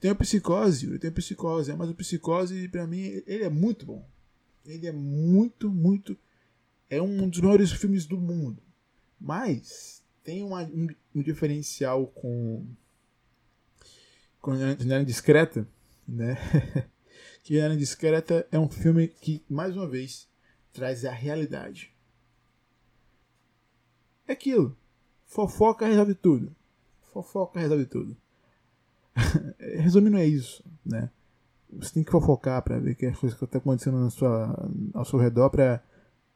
Tem 0.00 0.10
o 0.10 0.16
Psicose, 0.16 0.86
Yuri. 0.86 0.98
Tem 0.98 1.10
o 1.10 1.14
Psicose. 1.14 1.72
Mas 1.76 1.90
o 1.90 1.94
Psicose, 1.94 2.68
pra 2.68 2.86
mim, 2.86 3.22
ele 3.26 3.44
é 3.44 3.50
muito 3.50 3.84
bom. 3.84 4.04
Ele 4.64 4.86
é 4.86 4.92
muito, 4.92 5.70
muito. 5.70 6.16
É 6.88 7.00
um 7.00 7.28
dos 7.28 7.40
maiores 7.40 7.72
filmes 7.72 8.06
do 8.06 8.18
mundo. 8.18 8.62
Mas 9.20 10.04
tem 10.22 10.42
uma, 10.42 10.62
um, 10.62 10.88
um 11.14 11.22
diferencial 11.22 12.06
com 12.08 12.66
com 14.40 14.56
Janela 14.56 15.04
Discreta, 15.04 15.66
né? 16.06 16.34
que 17.44 17.54
Janela 17.54 17.76
Discreta 17.76 18.46
é 18.50 18.58
um 18.58 18.68
filme 18.68 19.06
que, 19.06 19.42
mais 19.48 19.76
uma 19.76 19.88
vez, 19.88 20.28
traz 20.72 21.04
a 21.04 21.12
realidade. 21.12 21.94
É 24.26 24.32
aquilo. 24.32 24.76
Fofoca 25.26 25.86
resolve 25.86 26.14
tudo. 26.14 26.54
Fofoca 27.12 27.60
resolve 27.60 27.86
tudo. 27.86 28.16
Resumindo, 29.58 30.16
é 30.16 30.26
isso, 30.26 30.64
né? 30.84 31.10
Você 31.72 31.94
tem 31.94 32.04
que 32.04 32.10
fofocar 32.10 32.62
para 32.62 32.78
ver 32.78 32.94
que 32.94 33.06
as 33.06 33.18
coisas 33.18 33.38
que 33.38 33.44
estão 33.44 33.60
acontecendo 33.60 33.98
na 33.98 34.10
sua, 34.10 34.70
ao 34.92 35.04
seu 35.04 35.18
redor 35.18 35.50
para 35.50 35.82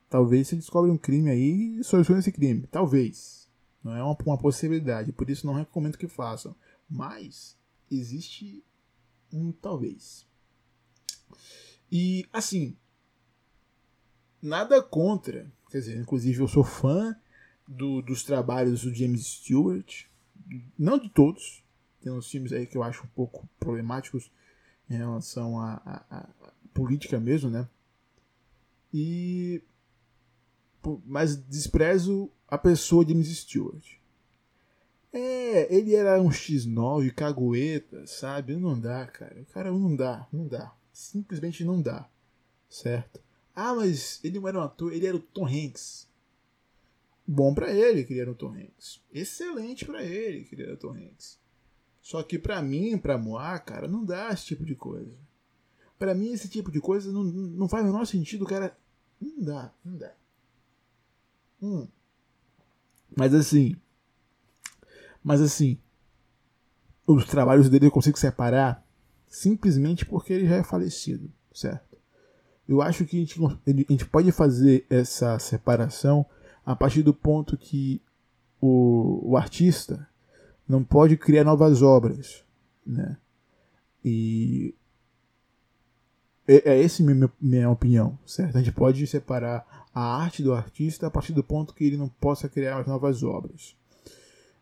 talvez 0.09 0.49
você 0.49 0.57
descobre 0.57 0.91
um 0.91 0.97
crime 0.97 1.31
aí 1.31 1.79
e 1.79 1.85
solucione 1.85 2.21
esse 2.21 2.33
crime. 2.33 2.67
Talvez. 2.71 3.47
Não 3.83 3.95
é 3.95 4.03
uma, 4.03 4.17
uma 4.25 4.39
possibilidade. 4.39 5.13
Por 5.13 5.29
isso 5.29 5.47
não 5.47 5.55
recomendo 5.55 5.99
que 5.99 6.09
façam. 6.09 6.55
Mas 6.89 7.57
existe 7.91 8.65
um 9.33 9.53
talvez. 9.53 10.27
E 11.91 12.27
assim, 12.33 12.77
nada 14.43 14.83
contra, 14.83 15.51
quer 15.71 15.79
dizer, 15.79 16.01
inclusive 16.01 16.41
eu 16.41 16.49
sou 16.49 16.65
fã 16.65 17.17
do, 17.67 18.03
dos 18.03 18.23
trabalhos 18.23 18.83
do 18.83 18.95
James 18.95 19.27
Stewart, 19.27 20.05
não 20.79 20.99
de 20.99 21.09
todos, 21.09 21.65
tem 22.01 22.13
uns 22.13 22.29
filmes 22.29 22.53
aí 22.53 22.67
que 22.67 22.77
eu 22.77 22.83
acho 22.83 23.05
um 23.05 23.09
pouco 23.09 23.49
problemáticos 23.59 24.31
em 24.89 24.97
relação 24.97 25.61
à, 25.61 26.29
política 26.73 27.19
mesmo, 27.19 27.51
né? 27.51 27.69
E 28.93 29.63
mas 31.05 31.37
desprezo 31.37 32.31
a 32.47 32.57
pessoa 32.57 33.05
de 33.05 33.13
James 33.13 33.37
Stewart. 33.39 33.85
É, 35.13 35.75
ele 35.75 35.95
era 35.95 36.21
um 36.21 36.29
X9, 36.29 37.13
cagueta, 37.13 38.07
sabe? 38.07 38.55
Não 38.55 38.79
dá, 38.79 39.07
cara. 39.07 39.45
Cara 39.53 39.73
não 39.73 39.97
dá, 39.97 40.29
não 40.33 40.47
dá. 40.47 40.73
Simplesmente 40.93 41.65
não 41.65 41.81
dá. 41.81 42.09
Certo? 42.69 43.21
Ah, 43.55 43.75
mas 43.75 44.21
ele 44.23 44.39
não 44.39 44.47
era 44.47 44.59
um 44.59 44.63
ator, 44.63 44.93
ele 44.93 45.07
era 45.07 45.17
o 45.17 45.21
Tom 45.21 45.47
Hanks. 45.47 46.07
Bom 47.27 47.55
para 47.55 47.73
ele 47.73 48.05
que 48.05 48.13
ele 48.13 48.21
era 48.21 48.31
o 48.31 48.35
Tom 48.35 48.53
Hanks. 48.53 49.01
Excelente 49.13 49.85
para 49.85 50.05
ele 50.05 50.45
que 50.45 50.55
ele 50.55 50.63
era 50.63 50.75
o 50.75 50.77
Tom 50.77 50.93
Hanks. 50.93 51.39
Só 52.07 52.23
que 52.23 52.39
para 52.39 52.63
mim, 52.63 52.97
pra 52.97 53.19
Moá, 53.19 53.59
cara, 53.59 53.89
não 53.89 54.05
dá 54.05 54.31
esse 54.31 54.45
tipo 54.47 54.65
de 54.65 54.77
coisa. 54.77 55.19
Para 55.99 56.15
mim, 56.15 56.31
esse 56.31 56.49
tipo 56.49 56.71
de 56.71 56.81
coisa 56.81 57.11
não, 57.11 57.25
não 57.25 57.69
faz 57.69 57.83
o 57.83 57.87
menor 57.89 58.05
sentido, 58.07 58.47
cara. 58.47 58.79
Não 59.21 59.45
dá, 59.45 59.73
não 59.85 59.97
dá. 59.97 60.13
Hum. 61.61 61.89
Mas 63.17 63.35
assim, 63.35 63.75
mas 65.21 65.41
assim, 65.41 65.81
os 67.09 67.25
trabalhos 67.25 67.69
dele 67.69 67.87
eu 67.87 67.91
consigo 67.91 68.17
separar 68.17 68.87
simplesmente 69.27 70.07
porque 70.07 70.33
ele 70.33 70.47
já 70.47 70.55
é 70.55 70.63
falecido, 70.63 71.29
certo? 71.53 71.99
Eu 72.69 72.81
acho 72.83 73.05
que 73.05 73.17
a 73.17 73.19
gente, 73.19 73.37
a 73.45 73.93
gente 73.93 74.07
pode 74.07 74.31
fazer 74.31 74.87
essa 74.89 75.41
separação 75.41 76.25
a 76.65 76.77
partir 76.77 77.03
do 77.03 77.13
ponto 77.13 77.59
que 77.59 78.01
o, 78.61 79.33
o 79.33 79.37
artista 79.37 80.09
não 80.69 80.83
pode 80.83 81.17
criar 81.17 81.45
novas 81.45 81.83
obras, 81.83 82.45
né? 82.87 83.17
E 84.05 84.75
é, 86.47 86.73
é 86.73 86.83
essa 86.83 87.03
minha, 87.03 87.31
minha 87.41 87.71
opinião, 87.71 88.19
certo? 88.25 88.57
A 88.57 88.63
gente 88.63 88.73
pode 88.73 89.07
separar 89.07 89.87
a 89.95 90.23
arte 90.23 90.43
do 90.43 90.55
artista 90.55 91.07
a 91.07 91.11
partir 91.11 91.33
do 91.33 91.43
ponto 91.43 91.75
que 91.75 91.85
ele 91.85 91.97
não 91.97 92.09
possa 92.09 92.49
criar 92.49 92.87
novas 92.87 93.23
obras. 93.23 93.77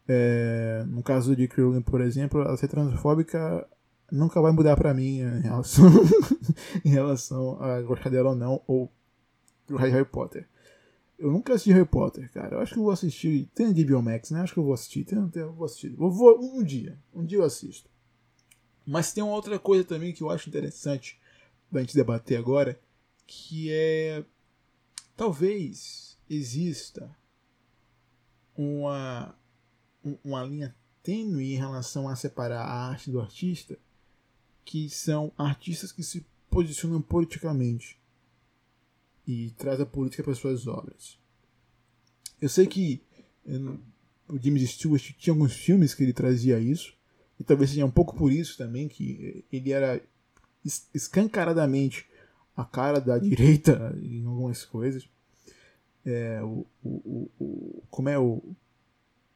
É, 0.07 0.85
no 0.87 1.03
caso 1.03 1.35
de 1.35 1.49
Krillin, 1.49 1.83
por 1.83 2.01
exemplo, 2.01 2.41
ela 2.41 2.57
ser 2.57 2.69
transfóbica 2.69 3.67
nunca 4.11 4.41
vai 4.41 4.53
mudar 4.53 4.77
para 4.77 4.95
mim 4.95 5.21
em 5.21 5.41
relação, 5.41 5.91
em 6.85 6.91
relação 6.91 7.61
a 7.61 7.81
gostar 7.83 8.11
dela 8.11 8.31
ou 8.31 8.37
não, 8.37 8.61
ou 8.67 8.91
do 9.67 9.77
Harry 9.77 10.05
Potter. 10.05 10.47
Eu 11.19 11.31
nunca 11.31 11.55
assisti 11.55 11.73
Harry 11.73 11.87
Potter, 11.87 12.31
cara. 12.33 12.57
Eu 12.57 12.61
acho 12.61 12.73
que 12.73 12.79
eu 12.79 12.85
vou 12.85 12.93
assistir. 12.93 13.49
Tem 13.55 13.73
HBO 13.73 14.03
Max, 14.03 14.31
né? 14.31 14.41
Acho 14.41 14.53
que 14.53 14.59
eu 14.59 14.65
vou 14.65 14.75
assistir. 14.75 15.05
Tem, 15.05 15.29
tem, 15.29 15.43
eu 15.43 15.53
vou 15.53 15.65
assistir. 15.65 15.95
Eu 15.99 16.11
vou, 16.11 16.39
um 16.41 16.63
dia. 16.63 16.99
Um 17.15 17.25
dia 17.25 17.39
eu 17.39 17.45
assisto. 17.45 17.89
Mas 18.87 19.13
tem 19.13 19.23
uma 19.23 19.35
outra 19.35 19.59
coisa 19.59 19.85
também 19.85 20.13
que 20.13 20.23
eu 20.23 20.31
acho 20.31 20.49
interessante 20.49 21.19
pra 21.71 21.81
gente 21.81 21.95
debater 21.95 22.39
agora, 22.39 22.79
que 23.27 23.71
é. 23.73 24.25
Talvez 25.17 26.19
exista 26.29 27.17
uma 28.57 29.35
uma 30.23 30.45
linha 30.45 30.75
tênue 31.03 31.55
em 31.55 31.57
relação 31.57 32.09
a 32.09 32.17
separar 32.17 32.63
a 32.63 32.89
arte 32.89 33.11
do 33.11 33.21
artista, 33.21 33.79
que 34.65 34.89
são 34.91 35.33
artistas 35.37 35.93
que 35.93 36.03
se 36.03 36.27
posicionam 36.51 37.01
politicamente 37.01 37.99
e 39.27 39.51
traz 39.53 39.81
a 39.81 39.87
política 39.87 40.23
para 40.23 40.35
suas 40.35 40.67
obras. 40.67 41.19
Eu 42.41 42.49
sei 42.49 42.67
que 42.67 43.03
o 44.29 44.39
James 44.39 44.71
Stewart 44.71 45.13
tinha 45.19 45.33
alguns 45.33 45.55
filmes 45.55 45.95
que 45.95 46.03
ele 46.03 46.13
trazia 46.13 46.59
isso, 46.59 46.95
e 47.39 47.45
talvez 47.45 47.71
seja 47.71 47.85
um 47.85 47.91
pouco 47.91 48.15
por 48.17 48.31
isso 48.31 48.57
também 48.57 48.89
que 48.89 49.45
ele 49.53 49.73
era 49.73 50.01
escancaradamente 50.95 52.07
a 52.57 52.65
cara 52.65 53.01
da 53.01 53.19
direita 53.19 53.97
em 54.01 54.25
algumas 54.25 54.65
coisas. 54.65 55.09
É, 56.07 56.43
o, 56.43 56.67
o, 56.83 57.31
o, 57.41 57.83
como 57.91 58.09
é 58.09 58.19
o 58.19 58.43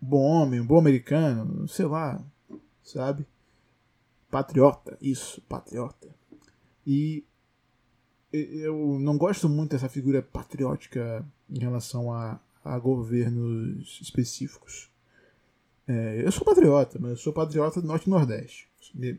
bom 0.00 0.22
homem, 0.22 0.60
um 0.60 0.66
bom 0.66 0.78
americano, 0.78 1.66
sei 1.66 1.86
lá, 1.86 2.22
sabe? 2.82 3.26
Patriota, 4.30 4.96
isso, 5.00 5.40
patriota. 5.48 6.14
E 6.86 7.24
eu 8.32 8.98
não 9.00 9.16
gosto 9.16 9.48
muito 9.48 9.70
dessa 9.70 9.88
figura 9.88 10.22
patriótica 10.22 11.24
em 11.48 11.58
relação 11.58 12.12
a, 12.12 12.38
a 12.64 12.78
governos 12.78 13.98
específicos. 14.02 14.90
É, 15.86 16.22
eu 16.24 16.30
sou 16.30 16.44
patriota, 16.44 16.98
mas 17.00 17.12
eu 17.12 17.16
sou 17.16 17.32
patriota 17.32 17.80
do 17.80 17.86
Norte 17.86 18.06
e 18.06 18.10
Nordeste. 18.10 18.68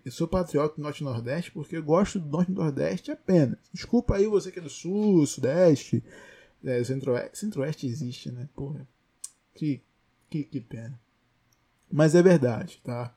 Eu 0.05 0.11
sou 0.11 0.27
patriota 0.27 0.75
do 0.75 0.81
Norte 0.81 1.01
e 1.01 1.03
Nordeste 1.03 1.51
porque 1.51 1.77
eu 1.77 1.83
gosto 1.83 2.19
do 2.19 2.29
Norte 2.29 2.51
e 2.51 2.55
Nordeste 2.55 3.11
apenas. 3.11 3.57
Desculpa 3.73 4.15
aí 4.15 4.27
você 4.27 4.51
que 4.51 4.59
é 4.59 4.61
do 4.61 4.69
Sul, 4.69 5.25
Sudeste, 5.25 6.03
é, 6.63 6.83
Centro-Oeste. 6.83 7.37
Centro-Oeste 7.37 7.87
existe, 7.87 8.31
né? 8.31 8.47
Porra. 8.55 8.87
Que 9.55 9.81
que, 10.29 10.43
que 10.43 10.61
pena. 10.61 10.99
Mas 11.91 12.13
é 12.13 12.21
verdade, 12.21 12.79
tá? 12.83 13.13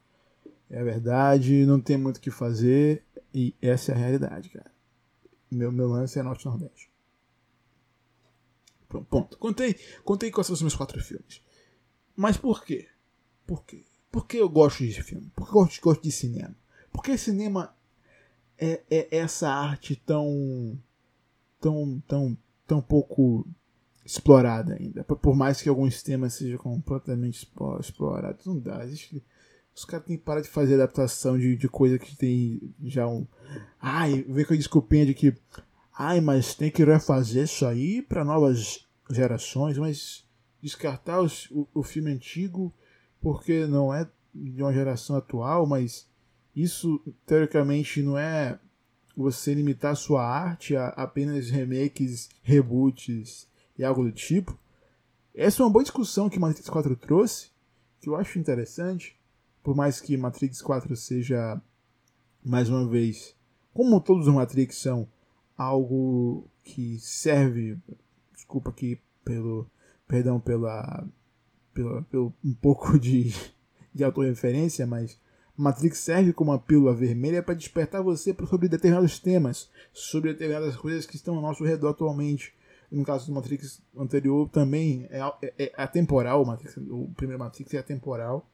É 0.70 0.82
verdade, 0.82 1.66
não 1.66 1.80
tem 1.80 1.98
muito 1.98 2.16
o 2.16 2.20
que 2.20 2.30
fazer 2.30 3.02
e 3.34 3.54
essa 3.60 3.92
é 3.92 3.94
a 3.94 3.98
realidade, 3.98 4.48
cara. 4.48 4.71
Meu, 5.52 5.70
meu 5.70 5.88
lance 5.88 6.18
é 6.18 6.22
Norte-Nordeste. 6.22 6.90
Pronto, 8.88 9.06
ponto. 9.08 9.38
Contei, 9.38 9.74
contei 10.04 10.30
quais 10.30 10.46
são 10.46 10.54
os 10.54 10.62
meus 10.62 10.74
quatro 10.74 11.02
filmes. 11.02 11.42
Mas 12.16 12.36
por 12.36 12.64
quê? 12.64 12.88
Por 13.46 13.64
quê? 13.64 13.84
Por 14.10 14.26
que 14.26 14.36
eu 14.36 14.48
gosto 14.48 14.84
de 14.84 15.02
filme? 15.02 15.30
Por 15.34 15.46
que 15.46 15.50
eu 15.50 15.62
gosto, 15.62 15.80
gosto 15.80 16.02
de 16.02 16.12
cinema? 16.12 16.54
Porque 16.92 17.16
cinema 17.16 17.74
é, 18.58 18.82
é 18.90 19.16
essa 19.16 19.48
arte 19.48 19.96
tão 19.96 20.78
tão 21.60 22.02
tão 22.06 22.38
tão 22.66 22.82
pouco 22.82 23.46
explorada 24.04 24.74
ainda. 24.74 25.04
Por 25.04 25.34
mais 25.34 25.62
que 25.62 25.68
alguns 25.68 26.02
temas 26.02 26.34
sejam 26.34 26.58
completamente 26.58 27.48
explorados, 27.80 28.44
não 28.46 28.58
dá. 28.58 28.84
Existe, 28.84 29.24
os 29.74 29.84
caras 29.84 30.06
têm 30.06 30.16
que 30.16 30.24
parar 30.24 30.40
de 30.40 30.48
fazer 30.48 30.74
adaptação 30.74 31.38
de, 31.38 31.56
de 31.56 31.68
coisa 31.68 31.98
que 31.98 32.16
tem 32.16 32.74
já 32.82 33.06
um. 33.06 33.26
Ai, 33.80 34.24
vem 34.28 34.44
com 34.44 34.54
a 34.54 34.56
desculpinha 34.56 35.06
de 35.06 35.14
que. 35.14 35.34
Ai, 35.96 36.20
mas 36.20 36.54
tem 36.54 36.70
que 36.70 36.84
refazer 36.84 37.44
isso 37.44 37.66
aí 37.66 38.02
para 38.02 38.24
novas 38.24 38.86
gerações, 39.10 39.78
mas 39.78 40.24
descartar 40.62 41.20
os, 41.20 41.50
o, 41.50 41.66
o 41.74 41.82
filme 41.82 42.10
antigo 42.10 42.72
porque 43.20 43.66
não 43.66 43.94
é 43.94 44.08
de 44.34 44.62
uma 44.62 44.72
geração 44.72 45.16
atual, 45.16 45.66
mas 45.66 46.08
isso 46.54 47.00
teoricamente 47.26 48.02
não 48.02 48.18
é 48.18 48.58
você 49.16 49.54
limitar 49.54 49.94
sua 49.94 50.26
arte 50.26 50.76
a 50.76 50.88
apenas 50.88 51.50
remakes, 51.50 52.28
reboots 52.42 53.46
e 53.78 53.84
algo 53.84 54.04
do 54.04 54.12
tipo. 54.12 54.58
Essa 55.34 55.62
é 55.62 55.64
uma 55.64 55.72
boa 55.72 55.82
discussão 55.82 56.28
que 56.28 56.38
Matrix 56.38 56.68
4 56.68 56.96
trouxe, 56.96 57.50
que 58.00 58.08
eu 58.08 58.16
acho 58.16 58.38
interessante, 58.38 59.16
por 59.62 59.74
mais 59.74 60.00
que 60.00 60.16
Matrix 60.16 60.60
4 60.60 60.94
seja, 60.96 61.60
mais 62.44 62.68
uma 62.68 62.88
vez, 62.88 63.34
como 63.72 64.00
todos 64.00 64.26
os 64.26 64.34
Matrix 64.34 64.76
são, 64.76 65.08
algo 65.56 66.48
que 66.64 66.98
serve, 66.98 67.78
desculpa 68.34 68.70
aqui 68.70 69.00
pelo, 69.24 69.66
perdão 70.06 70.40
pela, 70.40 71.06
pelo 71.74 72.32
um 72.44 72.54
pouco 72.54 72.98
de, 73.00 73.34
de 73.94 74.04
autorreferência, 74.04 74.86
mas 74.86 75.18
Matrix 75.56 75.98
serve 75.98 76.32
como 76.32 76.50
uma 76.50 76.58
pílula 76.58 76.94
vermelha 76.94 77.42
para 77.42 77.54
despertar 77.54 78.02
você 78.02 78.34
sobre 78.48 78.68
determinados 78.68 79.18
temas, 79.18 79.70
sobre 79.92 80.32
determinadas 80.32 80.76
coisas 80.76 81.06
que 81.06 81.16
estão 81.16 81.36
ao 81.36 81.42
nosso 81.42 81.64
redor 81.64 81.90
atualmente 81.90 82.54
no 82.92 83.04
caso 83.04 83.26
do 83.26 83.32
Matrix 83.32 83.82
anterior 83.96 84.48
também 84.50 85.06
é, 85.10 85.20
é, 85.42 85.52
é 85.64 85.72
atemporal, 85.76 86.42
o, 86.42 86.46
Matrix, 86.46 86.76
o 86.76 87.10
primeiro 87.16 87.42
Matrix 87.42 87.72
é 87.72 87.78
atemporal. 87.78 88.46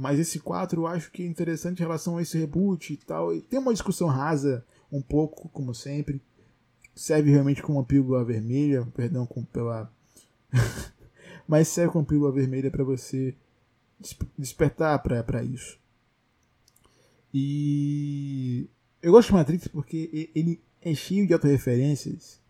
Mas 0.00 0.20
esse 0.20 0.38
4 0.38 0.80
eu 0.80 0.86
acho 0.86 1.10
que 1.10 1.24
é 1.24 1.26
interessante 1.26 1.80
em 1.80 1.82
relação 1.82 2.18
a 2.18 2.22
esse 2.22 2.38
reboot 2.38 2.92
e 2.92 2.96
tal. 2.98 3.34
E 3.34 3.42
tem 3.42 3.58
uma 3.58 3.72
discussão 3.72 4.06
rasa, 4.06 4.64
um 4.92 5.02
pouco, 5.02 5.48
como 5.48 5.74
sempre. 5.74 6.22
Serve 6.94 7.32
realmente 7.32 7.60
como 7.60 7.78
uma 7.78 7.84
pílula 7.84 8.24
vermelha, 8.24 8.86
perdão 8.94 9.26
com, 9.26 9.44
pela. 9.44 9.92
Mas 11.48 11.66
serve 11.66 11.92
como 11.92 12.06
pílula 12.06 12.30
vermelha 12.30 12.70
para 12.70 12.84
você 12.84 13.34
despertar 14.38 15.02
para 15.02 15.42
isso. 15.42 15.76
E 17.34 18.70
eu 19.02 19.10
gosto 19.10 19.30
de 19.30 19.34
Matrix 19.34 19.66
porque 19.66 20.30
ele 20.32 20.60
é 20.80 20.94
cheio 20.94 21.26
de 21.26 21.32
autorreferências 21.32 22.40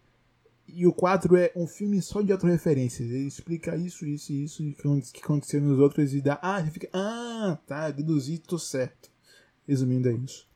e 0.68 0.86
o 0.86 0.92
4 0.92 1.36
é 1.36 1.52
um 1.56 1.66
filme 1.66 2.00
só 2.02 2.20
de 2.20 2.32
autorreferências. 2.32 3.10
Ele 3.10 3.26
explica 3.26 3.76
isso, 3.76 4.06
isso 4.06 4.32
e 4.32 4.44
isso 4.44 4.62
que 5.12 5.20
aconteceu 5.22 5.60
nos 5.60 5.78
outros 5.78 6.14
e 6.14 6.20
dá. 6.20 6.38
Ah, 6.42 6.64
fica. 6.64 6.88
Ah, 6.92 7.58
tá, 7.66 7.90
deduzi, 7.90 8.38
tô 8.38 8.58
certo. 8.58 9.10
Resumindo, 9.66 10.08
é 10.08 10.12
isso. 10.12 10.46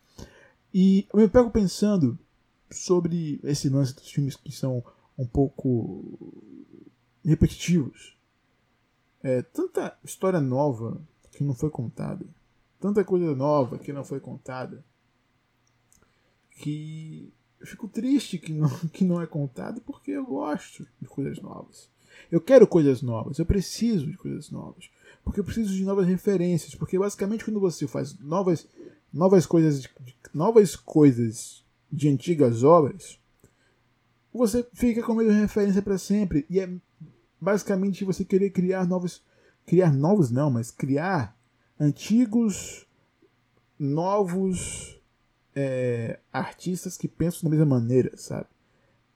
E 0.72 1.06
eu 1.12 1.18
me 1.18 1.28
pego 1.28 1.50
pensando 1.50 2.18
sobre 2.70 3.40
esse 3.44 3.68
lance 3.68 3.94
dos 3.94 4.10
filmes 4.10 4.36
que 4.36 4.52
são 4.52 4.82
um 5.16 5.26
pouco 5.26 6.18
repetitivos. 7.24 8.16
É, 9.22 9.42
tanta 9.42 9.96
história 10.02 10.40
nova 10.40 11.00
que 11.32 11.44
não 11.44 11.54
foi 11.54 11.70
contada. 11.70 12.26
Tanta 12.80 13.04
coisa 13.04 13.34
nova 13.34 13.78
que 13.78 13.92
não 13.92 14.04
foi 14.04 14.18
contada. 14.18 14.84
Que 16.50 17.32
eu 17.62 17.66
fico 17.66 17.86
triste 17.86 18.38
que 18.38 18.52
não, 18.52 18.68
que 18.92 19.04
não 19.04 19.22
é 19.22 19.26
contado 19.26 19.80
porque 19.82 20.10
eu 20.10 20.26
gosto 20.26 20.86
de 21.00 21.06
coisas 21.06 21.40
novas. 21.40 21.88
Eu 22.30 22.40
quero 22.40 22.66
coisas 22.66 23.00
novas, 23.02 23.38
eu 23.38 23.46
preciso 23.46 24.10
de 24.10 24.16
coisas 24.16 24.50
novas. 24.50 24.90
Porque 25.24 25.38
eu 25.38 25.44
preciso 25.44 25.72
de 25.72 25.84
novas 25.84 26.06
referências. 26.06 26.74
Porque 26.74 26.98
basicamente 26.98 27.44
quando 27.44 27.60
você 27.60 27.86
faz 27.86 28.18
novas, 28.18 28.66
novas 29.12 29.46
coisas, 29.46 29.88
novas 30.34 30.74
coisas 30.74 31.64
de 31.90 32.08
antigas 32.08 32.64
obras, 32.64 33.20
você 34.34 34.66
fica 34.74 35.02
com 35.02 35.12
a 35.12 35.16
mesma 35.16 35.34
referência 35.34 35.80
para 35.80 35.96
sempre. 35.96 36.44
E 36.50 36.58
é 36.58 36.68
basicamente 37.40 38.04
você 38.04 38.24
querer 38.24 38.50
criar 38.50 38.86
novos. 38.86 39.22
Criar 39.64 39.92
novos 39.92 40.32
não, 40.32 40.50
mas 40.50 40.72
criar 40.72 41.38
antigos, 41.78 42.84
novos 43.78 45.00
é, 45.54 46.18
artistas 46.32 46.96
que 46.96 47.08
pensam 47.08 47.48
da 47.48 47.50
mesma 47.50 47.78
maneira, 47.78 48.16
sabe? 48.16 48.46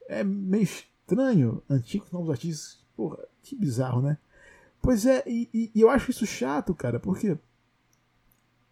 É 0.09 0.23
meio 0.23 0.65
estranho, 0.65 1.63
antigos 1.69 2.11
novos 2.11 2.31
artistas. 2.31 2.85
Porra, 2.97 3.19
que 3.43 3.55
bizarro, 3.55 4.03
né? 4.03 4.19
Pois 4.81 5.05
é, 5.05 5.23
e, 5.27 5.49
e, 5.53 5.71
e, 5.75 5.81
eu 5.81 5.91
acho 5.91 6.11
isso 6.11 6.27
chato, 6.27 6.75
cara, 6.75 7.01
porque 7.01 7.37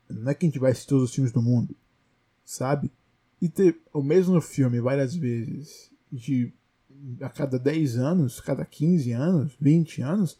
não 0.08 0.30
é 0.30 0.34
que 0.34 0.46
a 0.46 0.48
gente 0.48 0.58
vai 0.58 0.70
assistir 0.70 0.90
todos 0.90 1.04
os 1.04 1.14
filmes 1.14 1.32
do 1.32 1.42
mundo, 1.42 1.74
sabe? 2.44 2.90
E 3.40 3.48
ter 3.48 3.80
o 3.92 4.02
mesmo 4.02 4.40
filme 4.40 4.80
várias 4.80 5.14
vezes, 5.14 5.90
de 6.10 6.52
a 7.20 7.28
cada 7.28 7.58
10 7.58 7.98
anos, 7.98 8.40
cada 8.40 8.64
15 8.64 9.12
anos, 9.12 9.56
20 9.60 10.02
anos, 10.02 10.38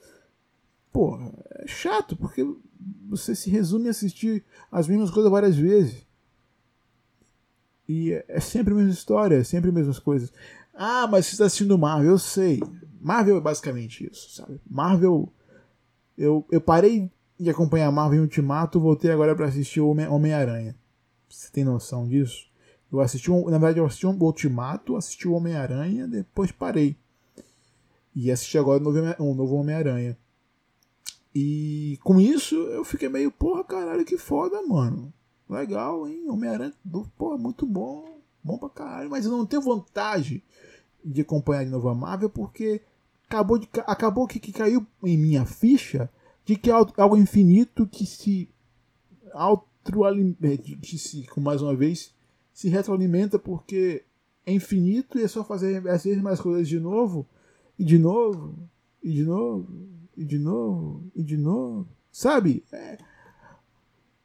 porra, 0.93 1.33
é 1.57 1.67
chato, 1.67 2.17
porque 2.17 2.47
você 3.09 3.35
se 3.35 3.51
resume 3.51 3.89
a 3.89 3.91
assistir 3.91 4.45
as 4.71 4.87
mesmas 4.87 5.11
coisas 5.11 5.31
várias 5.31 5.57
vezes. 5.57 6.07
E 7.89 8.13
é 8.29 8.41
sempre 8.41 8.73
a 8.73 8.77
mesma 8.77 8.93
história, 8.93 9.37
é 9.37 9.45
sempre 9.45 9.69
as 9.69 9.75
mesmas 9.75 9.99
coisas. 9.99 10.33
Ah, 10.73 11.07
mas 11.07 11.27
você 11.27 11.33
está 11.33 11.45
assistindo 11.47 11.79
Marvel, 11.79 12.13
eu 12.13 12.19
sei. 12.19 12.61
Marvel 13.01 13.37
é 13.37 13.41
basicamente 13.41 14.09
isso, 14.11 14.31
sabe? 14.31 14.61
Marvel. 14.69 15.33
Eu, 16.17 16.47
eu 16.51 16.61
parei 16.61 17.11
de 17.39 17.51
acompanhar 17.51 17.91
Marvel 17.91 18.21
em 18.21 18.23
Ultimato, 18.23 18.81
voltei 18.81 19.11
agora 19.11 19.35
para 19.35 19.47
assistir 19.47 19.81
o 19.81 19.89
Homem-Aranha. 19.89 20.77
Você 21.29 21.51
tem 21.51 21.65
noção 21.65 22.07
disso? 22.07 22.47
Eu 22.91 23.01
assisti 23.01 23.31
na 23.31 23.59
verdade 23.59 23.79
eu 23.79 23.87
assisti 23.87 24.07
um 24.07 24.17
Ultimato, 24.19 24.97
assisti 24.97 25.27
o 25.27 25.33
Homem-Aranha, 25.33 26.07
depois 26.07 26.53
parei. 26.53 26.97
E 28.15 28.31
assisti 28.31 28.57
agora 28.57 28.83
um 29.21 29.35
novo 29.35 29.57
Homem-Aranha. 29.57 30.17
E 31.35 31.99
com 32.05 32.21
isso 32.21 32.55
eu 32.55 32.85
fiquei 32.85 33.09
meio, 33.09 33.33
porra, 33.33 33.65
caralho, 33.65 34.05
que 34.05 34.17
foda, 34.17 34.63
mano. 34.63 35.13
Legal, 35.49 36.09
hein? 36.09 36.29
Homem-Aranha, 36.29 36.73
pô, 37.17 37.37
muito 37.37 37.67
bom. 37.67 38.21
Bom 38.43 38.59
pra 38.59 38.69
caralho. 38.69 39.11
Mas 39.11 39.25
eu 39.25 39.31
não 39.31 39.47
tenho 39.47 39.63
vontade 39.63 40.43
de 41.05 41.21
acompanhar 41.21 41.65
de 41.65 41.71
novo 41.71 41.89
a 41.89 41.95
Marvel 41.95 42.31
porque 42.31 42.81
acabou, 43.29 43.59
de, 43.59 43.69
acabou 43.87 44.27
que, 44.27 44.39
que 44.39 44.53
caiu 44.53 44.87
em 45.03 45.19
minha 45.19 45.45
ficha 45.45 46.11
de 46.45 46.57
que 46.57 46.71
é 46.71 46.73
algo 46.73 47.17
infinito 47.17 47.87
que 47.87 48.07
se 48.07 48.49
autoalimenta, 49.33 50.57
que 50.57 50.99
se, 50.99 51.27
mais 51.39 51.63
uma 51.63 51.75
vez, 51.75 52.15
se 52.53 52.69
retroalimenta 52.69 53.39
porque 53.39 54.05
é 54.47 54.53
infinito 54.53 55.19
e 55.19 55.23
é 55.23 55.29
só 55.29 55.43
fazer 55.43 55.87
as 55.89 56.05
mesmas 56.05 56.41
coisas 56.41 56.69
de 56.69 56.79
novo, 56.79 57.27
e 57.79 57.85
de 57.85 57.99
novo, 57.99 58.69
e 59.03 59.13
de 59.13 59.25
novo, 59.25 59.69
e 60.17 60.25
de 60.25 60.39
novo, 60.39 61.05
e 61.15 61.23
de 61.23 61.37
novo. 61.37 61.89
Sabe? 62.13 62.63
É, 62.71 62.99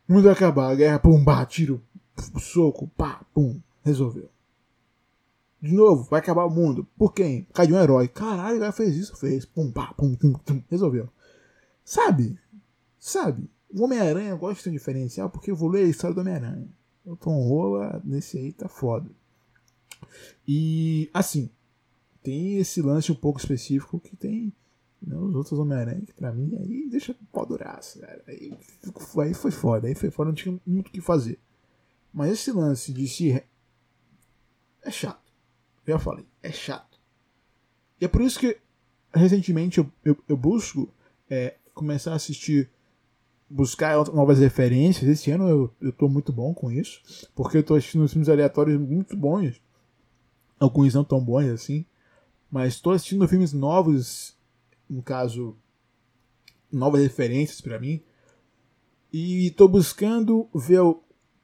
mundo 0.09 0.29
acabar, 0.29 0.75
guerra, 0.75 0.99
pum, 0.99 1.23
pá, 1.23 1.45
tiro, 1.45 1.81
soco, 2.39 2.87
pá, 2.97 3.23
pum, 3.33 3.59
resolveu. 3.83 4.29
De 5.61 5.73
novo, 5.73 6.03
vai 6.03 6.19
acabar 6.19 6.45
o 6.45 6.49
mundo. 6.49 6.87
Por 6.97 7.13
quem? 7.13 7.43
Por 7.43 7.53
causa 7.53 7.67
de 7.67 7.73
um 7.73 7.79
herói. 7.79 8.07
Caralho, 8.07 8.57
o 8.57 8.59
cara 8.59 8.71
fez 8.71 8.95
isso, 8.95 9.15
fez. 9.17 9.45
Pum, 9.45 9.71
pá, 9.71 9.93
pum, 9.93 10.15
pum, 10.15 10.33
resolveu. 10.69 11.09
Sabe? 11.83 12.39
Sabe? 12.97 13.49
O 13.69 13.83
Homem-Aranha 13.83 14.35
gosta 14.35 14.63
de 14.63 14.69
um 14.69 14.73
diferencial 14.73 15.29
porque 15.29 15.51
ler 15.51 15.85
a 15.85 15.89
história 15.89 16.15
do 16.15 16.21
Homem-Aranha. 16.21 16.69
O 17.05 17.15
Tom 17.15 17.41
Rola 17.47 18.01
nesse 18.05 18.37
aí 18.37 18.53
tá 18.53 18.67
foda. 18.67 19.09
E, 20.47 21.09
assim, 21.13 21.49
tem 22.23 22.57
esse 22.57 22.81
lance 22.81 23.11
um 23.11 23.15
pouco 23.15 23.39
específico 23.39 23.99
que 23.99 24.15
tem 24.15 24.53
não, 25.01 25.25
os 25.25 25.35
outros 25.35 25.57
Homem-Aranha, 25.57 26.01
que 26.01 26.13
pra 26.13 26.31
mim, 26.31 26.55
aí 26.57 26.89
deixa 26.89 27.15
pau 27.31 27.45
duraço, 27.45 27.99
cara. 27.99 28.21
Aí, 28.27 28.51
aí 29.21 29.33
foi 29.33 29.51
foda, 29.51 29.87
aí 29.87 29.95
foi 29.95 30.11
foda, 30.11 30.29
não 30.29 30.35
tinha 30.35 30.59
muito 30.65 30.89
o 30.89 30.91
que 30.91 31.01
fazer. 31.01 31.39
Mas 32.13 32.31
esse 32.31 32.51
lance 32.51 32.91
de 32.91 33.07
se. 33.07 33.43
É 34.81 34.91
chato. 34.91 35.31
Eu 35.85 35.93
já 35.93 35.99
falei, 35.99 36.25
é 36.43 36.51
chato. 36.51 36.99
E 37.99 38.05
é 38.05 38.07
por 38.07 38.21
isso 38.21 38.39
que 38.39 38.57
recentemente 39.13 39.79
eu, 39.79 39.91
eu, 40.03 40.17
eu 40.27 40.37
busco 40.37 40.93
é, 41.29 41.55
começar 41.73 42.11
a 42.11 42.15
assistir 42.15 42.69
buscar 43.49 43.95
novas 44.13 44.39
referências. 44.39 45.09
Esse 45.09 45.31
ano 45.31 45.47
eu, 45.47 45.73
eu 45.81 45.91
tô 45.91 46.07
muito 46.07 46.31
bom 46.31 46.53
com 46.53 46.71
isso, 46.71 47.01
porque 47.33 47.57
eu 47.57 47.63
tô 47.63 47.75
assistindo 47.75 48.07
filmes 48.07 48.29
aleatórios 48.29 48.79
muito 48.79 49.17
bons. 49.17 49.59
Alguns 50.59 50.93
não 50.93 51.03
tão 51.03 51.23
bons 51.23 51.47
assim, 51.47 51.85
mas 52.51 52.73
estou 52.73 52.93
assistindo 52.93 53.27
filmes 53.27 53.53
novos, 53.53 54.37
no 54.89 55.03
caso, 55.03 55.55
novas 56.71 57.01
referências 57.01 57.61
para 57.61 57.79
mim. 57.79 58.01
E 59.11 59.47
estou 59.47 59.67
buscando 59.67 60.47
ver 60.53 60.81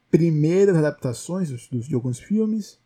primeiras 0.10 0.78
adaptações 0.78 1.50
dos, 1.50 1.88
de 1.88 1.96
alguns 1.96 2.20
filmes 2.20 2.80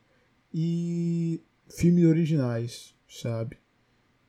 e 0.54 1.42
filmes 1.68 2.06
originais, 2.06 2.96
sabe? 3.08 3.58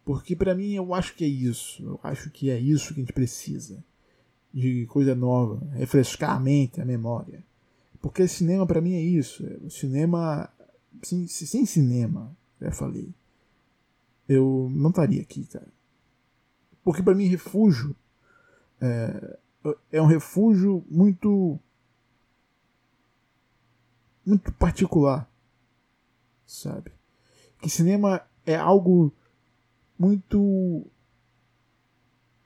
Porque 0.04 0.34
para 0.34 0.54
mim 0.54 0.74
eu 0.74 0.92
acho 0.92 1.14
que 1.14 1.24
é 1.24 1.28
isso. 1.28 1.82
Eu 1.82 2.00
acho 2.02 2.30
que 2.30 2.50
é 2.50 2.58
isso 2.58 2.94
que 2.94 3.00
a 3.00 3.04
gente 3.04 3.12
precisa. 3.12 3.82
De 4.52 4.84
coisa 4.86 5.14
nova. 5.14 5.64
Refrescar 5.74 6.36
a 6.36 6.40
mente, 6.40 6.80
a 6.80 6.84
memória. 6.84 7.44
Porque 8.02 8.26
cinema 8.26 8.66
para 8.66 8.80
mim 8.80 8.94
é 8.94 9.00
isso. 9.00 9.44
O 9.64 9.70
cinema. 9.70 10.52
Sem, 11.02 11.26
sem 11.28 11.64
cinema, 11.64 12.36
já 12.60 12.72
falei. 12.72 13.14
Eu 14.28 14.68
não 14.72 14.90
estaria 14.90 15.22
aqui, 15.22 15.44
cara. 15.46 15.68
Porque 16.82 17.02
para 17.02 17.14
mim 17.14 17.26
refúgio 17.26 17.94
é, 18.80 19.38
é 19.92 20.02
um 20.02 20.06
refúgio 20.06 20.84
muito 20.88 21.58
muito 24.24 24.52
particular, 24.52 25.30
sabe? 26.46 26.92
Que 27.60 27.68
cinema 27.68 28.26
é 28.46 28.54
algo 28.54 29.12
muito 29.98 30.86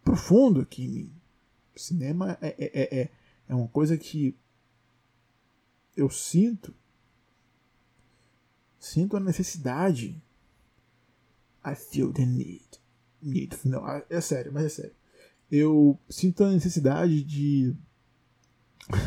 profundo 0.03 0.61
aqui 0.61 0.85
em 0.85 0.89
mim. 0.89 1.13
Cinema 1.77 2.39
é, 2.41 2.49
é, 2.49 2.83
é, 2.83 3.01
é, 3.03 3.11
é 3.49 3.55
uma 3.55 3.69
coisa 3.69 3.97
que 3.99 4.37
eu 5.97 6.11
sinto, 6.11 6.75
sinto 8.79 9.17
a 9.17 9.21
necessidade. 9.21 10.21
I 11.65 11.75
feel 11.75 12.13
the 12.13 12.27
need. 12.27 12.84
Não, 13.65 13.87
é 14.11 14.21
sério, 14.21 14.53
mas 14.53 14.65
é 14.65 14.69
sério. 14.69 14.93
Eu 15.51 15.99
sinto 16.09 16.45
a 16.45 16.51
necessidade 16.51 17.23
de, 17.23 17.75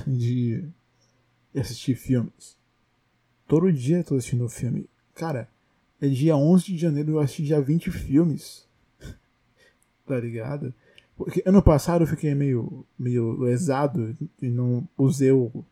de 0.06 0.64
assistir 1.56 1.96
filmes. 1.96 2.58
Todo 3.48 3.72
dia 3.72 3.98
eu 3.98 4.04
tô 4.04 4.16
assistindo 4.16 4.46
um 4.46 4.50
filme. 4.50 4.90
Cara, 5.14 5.50
é 6.02 6.08
dia 6.08 6.36
11 6.36 6.66
de 6.66 6.78
janeiro 6.78 7.12
eu 7.12 7.20
assisti 7.20 7.46
já 7.46 7.60
20 7.60 7.92
filmes. 7.92 8.68
tá 10.06 10.20
ligado? 10.20 10.74
Porque 11.16 11.42
ano 11.46 11.62
passado 11.62 12.04
eu 12.04 12.08
fiquei 12.08 12.36
meio, 12.36 12.86
meio 12.98 13.40
lesado 13.40 14.16
e 14.42 14.50
não 14.50 14.88
usei 14.98 15.32
o. 15.32 15.66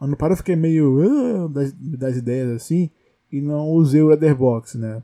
Ano 0.00 0.16
passado 0.16 0.32
eu 0.32 0.38
fiquei 0.38 0.56
meio 0.56 1.44
uh, 1.44 1.48
das, 1.48 1.72
das 1.72 2.16
ideias 2.16 2.50
assim 2.50 2.90
e 3.30 3.40
não 3.40 3.68
usei 3.68 4.02
o 4.02 4.08
Letterboxd, 4.08 4.78
né? 4.78 5.02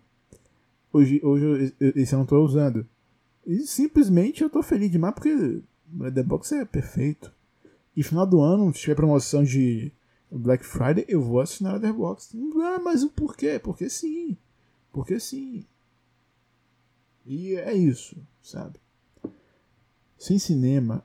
Hoje, 0.93 1.21
hoje 1.25 1.75
esse 1.81 2.15
eu 2.15 2.19
não 2.19 2.27
tô 2.27 2.45
usando. 2.45 2.87
E 3.47 3.61
simplesmente 3.61 4.43
eu 4.43 4.51
tô 4.51 4.63
feliz 4.63 4.91
demais 4.91 5.15
porque 5.15 5.33
o 5.33 5.63
Letterboxd 5.99 6.57
é 6.57 6.65
perfeito. 6.65 7.33
E 7.97 8.03
final 8.03 8.27
do 8.27 8.41
ano, 8.41 8.73
se 8.73 8.81
tiver 8.81 8.95
promoção 8.95 9.43
de 9.43 9.91
Black 10.31 10.65
Friday, 10.65 11.05
eu 11.09 11.23
vou 11.23 11.41
assinar 11.41 11.73
a 11.73 11.75
Letterboxd. 11.77 12.39
Ah, 12.63 12.81
mas 12.83 13.03
o 13.03 13.11
porquê? 13.11 13.59
Porque 13.59 13.89
sim. 13.89 14.37
Porque 14.93 15.19
sim. 15.19 15.65
E 17.25 17.55
é 17.55 17.73
isso, 17.73 18.17
sabe? 18.43 18.79
Sem 20.19 20.39
cinema, 20.39 21.05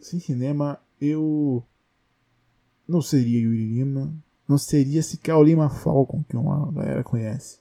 sem 0.00 0.18
cinema, 0.18 0.80
eu 1.00 1.64
não 2.86 3.00
seria 3.00 3.40
Yuri 3.40 3.66
Lima, 3.66 4.12
não 4.48 4.58
seria 4.58 5.02
sequer 5.02 5.34
o 5.34 5.42
Lima 5.42 5.70
Falcon, 5.70 6.24
que 6.28 6.36
uma 6.36 6.70
galera 6.72 7.04
conhece. 7.04 7.60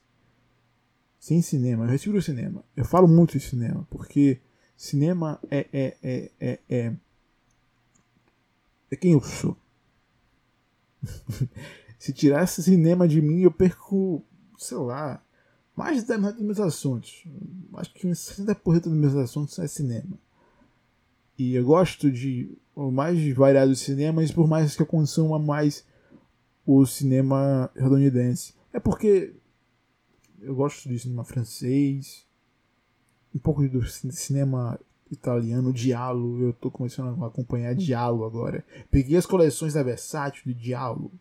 Sem 1.20 1.42
cinema, 1.42 1.84
eu 1.84 1.90
retiro 1.90 2.18
o 2.18 2.22
cinema. 2.22 2.64
Eu 2.76 2.86
falo 2.86 3.08
muito 3.08 3.38
de 3.38 3.44
cinema, 3.44 3.86
porque 3.90 4.40
cinema 4.76 5.40
é, 5.52 5.68
é, 5.74 5.98
é, 6.02 6.32
é, 6.40 6.60
é, 6.70 6.94
é 8.90 8.96
quem 8.96 9.12
eu 9.12 9.22
sou. 9.22 9.58
Se 12.00 12.14
tirasse 12.14 12.64
cinema 12.64 13.06
de 13.06 13.22
mim, 13.22 13.42
eu 13.42 13.52
perco, 13.52 14.24
sei 14.58 14.78
lá, 14.78 15.22
mais 15.76 16.06
de 16.06 16.14
10% 16.14 16.32
dos 16.34 16.42
meus 16.42 16.60
assuntos. 16.62 17.26
Acho 17.74 17.94
que 17.94 18.08
60% 18.08 18.82
dos 18.84 18.94
meus 18.94 19.16
assuntos 19.16 19.60
é 19.60 19.68
cinema. 19.68 20.18
E 21.38 21.56
eu 21.56 21.66
gosto 21.66 22.10
de 22.10 22.58
o 22.74 22.92
mais 22.92 23.22
variados 23.36 23.80
cinemas, 23.80 24.32
por 24.32 24.48
mais 24.48 24.76
que 24.76 24.82
eu 24.82 24.86
consuma 24.86 25.38
mais 25.38 25.86
o 26.66 26.86
cinema 26.86 27.70
estadunidense. 27.76 28.54
É 28.72 28.80
porque 28.80 29.34
eu 30.42 30.56
gosto 30.56 30.88
de 30.88 31.00
cinema 31.00 31.24
francês, 31.24 32.26
um 33.34 33.40
pouco 33.40 33.68
do 33.68 33.86
cinema 33.86 34.80
italiano, 35.12 35.74
Diallo. 35.74 36.42
Eu 36.42 36.54
tô 36.54 36.70
começando 36.72 37.24
a 37.24 37.28
acompanhar 37.28 37.76
Diallo 37.76 38.26
agora. 38.26 38.66
Peguei 38.90 39.18
as 39.18 39.26
coleções 39.26 39.74
da 39.74 39.84
Versátil 39.84 40.44
de 40.46 40.54
Diallo, 40.54 41.12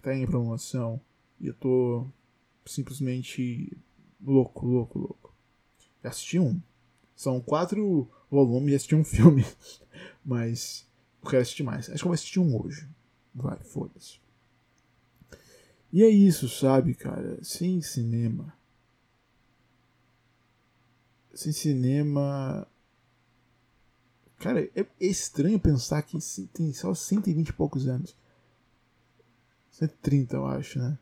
tá 0.00 0.14
em 0.14 0.26
promoção. 0.26 1.00
E 1.40 1.48
eu 1.48 1.54
tô 1.54 2.06
simplesmente 2.64 3.76
louco, 4.24 4.66
louco, 4.66 4.98
louco. 4.98 5.34
Já 6.02 6.10
assisti 6.10 6.38
um. 6.38 6.60
São 7.16 7.40
quatro 7.40 8.08
volumes 8.30 8.72
e 8.72 8.76
assisti 8.76 8.94
um 8.94 9.04
filme. 9.04 9.44
Mas 10.24 10.86
eu 11.22 11.30
quero 11.30 11.42
assistir 11.42 11.62
mais. 11.62 11.88
Acho 11.88 11.98
que 11.98 12.04
eu 12.04 12.08
vou 12.08 12.14
assistir 12.14 12.40
um 12.40 12.60
hoje. 12.60 12.88
Vai, 13.34 13.58
foda-se. 13.58 14.21
E 15.92 16.02
é 16.02 16.08
isso, 16.08 16.48
sabe, 16.48 16.94
cara? 16.94 17.38
Sem 17.44 17.82
cinema. 17.82 18.56
Sem 21.34 21.52
cinema. 21.52 22.66
Cara, 24.38 24.68
é 24.74 24.86
estranho 24.98 25.60
pensar 25.60 26.02
que 26.02 26.18
tem 26.52 26.72
só 26.72 26.94
120 26.94 27.48
e 27.48 27.52
poucos 27.52 27.86
anos. 27.86 28.16
130, 29.70 30.36
eu 30.36 30.46
acho, 30.46 30.78
né? 30.78 30.98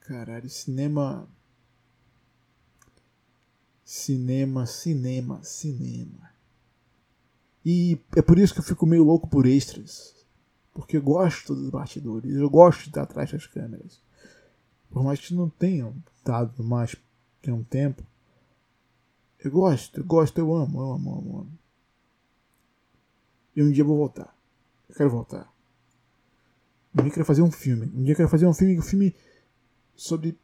Caralho, 0.00 0.50
cinema. 0.50 1.28
Cinema, 3.84 4.66
cinema, 4.66 5.42
cinema. 5.42 6.32
E 7.64 7.98
é 8.16 8.22
por 8.22 8.38
isso 8.38 8.52
que 8.52 8.60
eu 8.60 8.64
fico 8.64 8.86
meio 8.86 9.04
louco 9.04 9.28
por 9.28 9.46
extras. 9.46 10.21
Porque 10.72 10.96
eu 10.96 11.02
gosto 11.02 11.54
dos 11.54 11.70
bastidores, 11.70 12.34
eu 12.34 12.48
gosto 12.48 12.82
de 12.82 12.88
estar 12.88 13.02
atrás 13.02 13.30
das 13.30 13.46
câmeras. 13.46 14.02
Por 14.90 15.02
mais 15.02 15.20
que 15.20 15.34
não 15.34 15.48
tenham 15.48 15.94
dado 16.24 16.62
mais 16.64 16.94
que 17.40 17.50
um 17.50 17.64
tempo. 17.64 18.02
Eu 19.38 19.50
gosto, 19.50 20.00
eu 20.00 20.04
gosto, 20.04 20.38
eu 20.38 20.54
amo, 20.54 20.80
eu 20.80 20.92
amo, 20.92 21.18
amo, 21.18 21.38
amo. 21.40 21.58
E 23.54 23.62
um 23.62 23.70
dia 23.70 23.82
eu 23.82 23.86
vou 23.86 23.96
voltar. 23.96 24.34
Eu 24.88 24.94
quero 24.94 25.10
voltar. 25.10 25.52
Um 26.94 27.02
dia 27.02 27.08
eu 27.08 27.14
quero 27.14 27.26
fazer 27.26 27.42
um 27.42 27.50
filme. 27.50 27.86
Um 27.94 28.02
dia 28.02 28.12
eu 28.12 28.16
quero 28.16 28.28
fazer 28.28 28.46
um 28.46 28.54
filme, 28.54 28.78
um 28.78 28.82
filme 28.82 29.14
sobre 29.94 30.38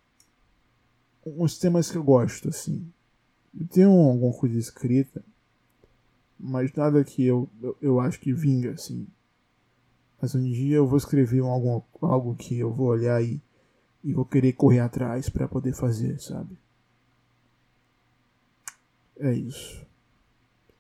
uns 1.24 1.58
temas 1.58 1.90
que 1.90 1.96
eu 1.96 2.02
gosto, 2.02 2.48
assim. 2.48 2.92
Eu 3.58 3.66
tenho 3.66 3.90
alguma 3.90 4.32
coisa 4.32 4.58
escrita, 4.58 5.24
mas 6.38 6.72
nada 6.72 7.02
que 7.04 7.24
eu, 7.24 7.48
eu, 7.62 7.76
eu 7.80 8.00
acho 8.00 8.20
que 8.20 8.32
vinga, 8.32 8.72
assim. 8.72 9.06
Mas 10.20 10.34
um 10.34 10.42
dia 10.42 10.76
eu 10.76 10.86
vou 10.86 10.98
escrever 10.98 11.40
algo, 11.40 11.84
algo 12.02 12.34
que 12.34 12.58
eu 12.58 12.72
vou 12.72 12.88
olhar 12.88 13.22
e, 13.22 13.40
e 14.02 14.12
vou 14.12 14.24
querer 14.24 14.52
correr 14.52 14.80
atrás 14.80 15.28
para 15.28 15.46
poder 15.46 15.72
fazer, 15.74 16.20
sabe? 16.20 16.58
É 19.18 19.32
isso. 19.32 19.86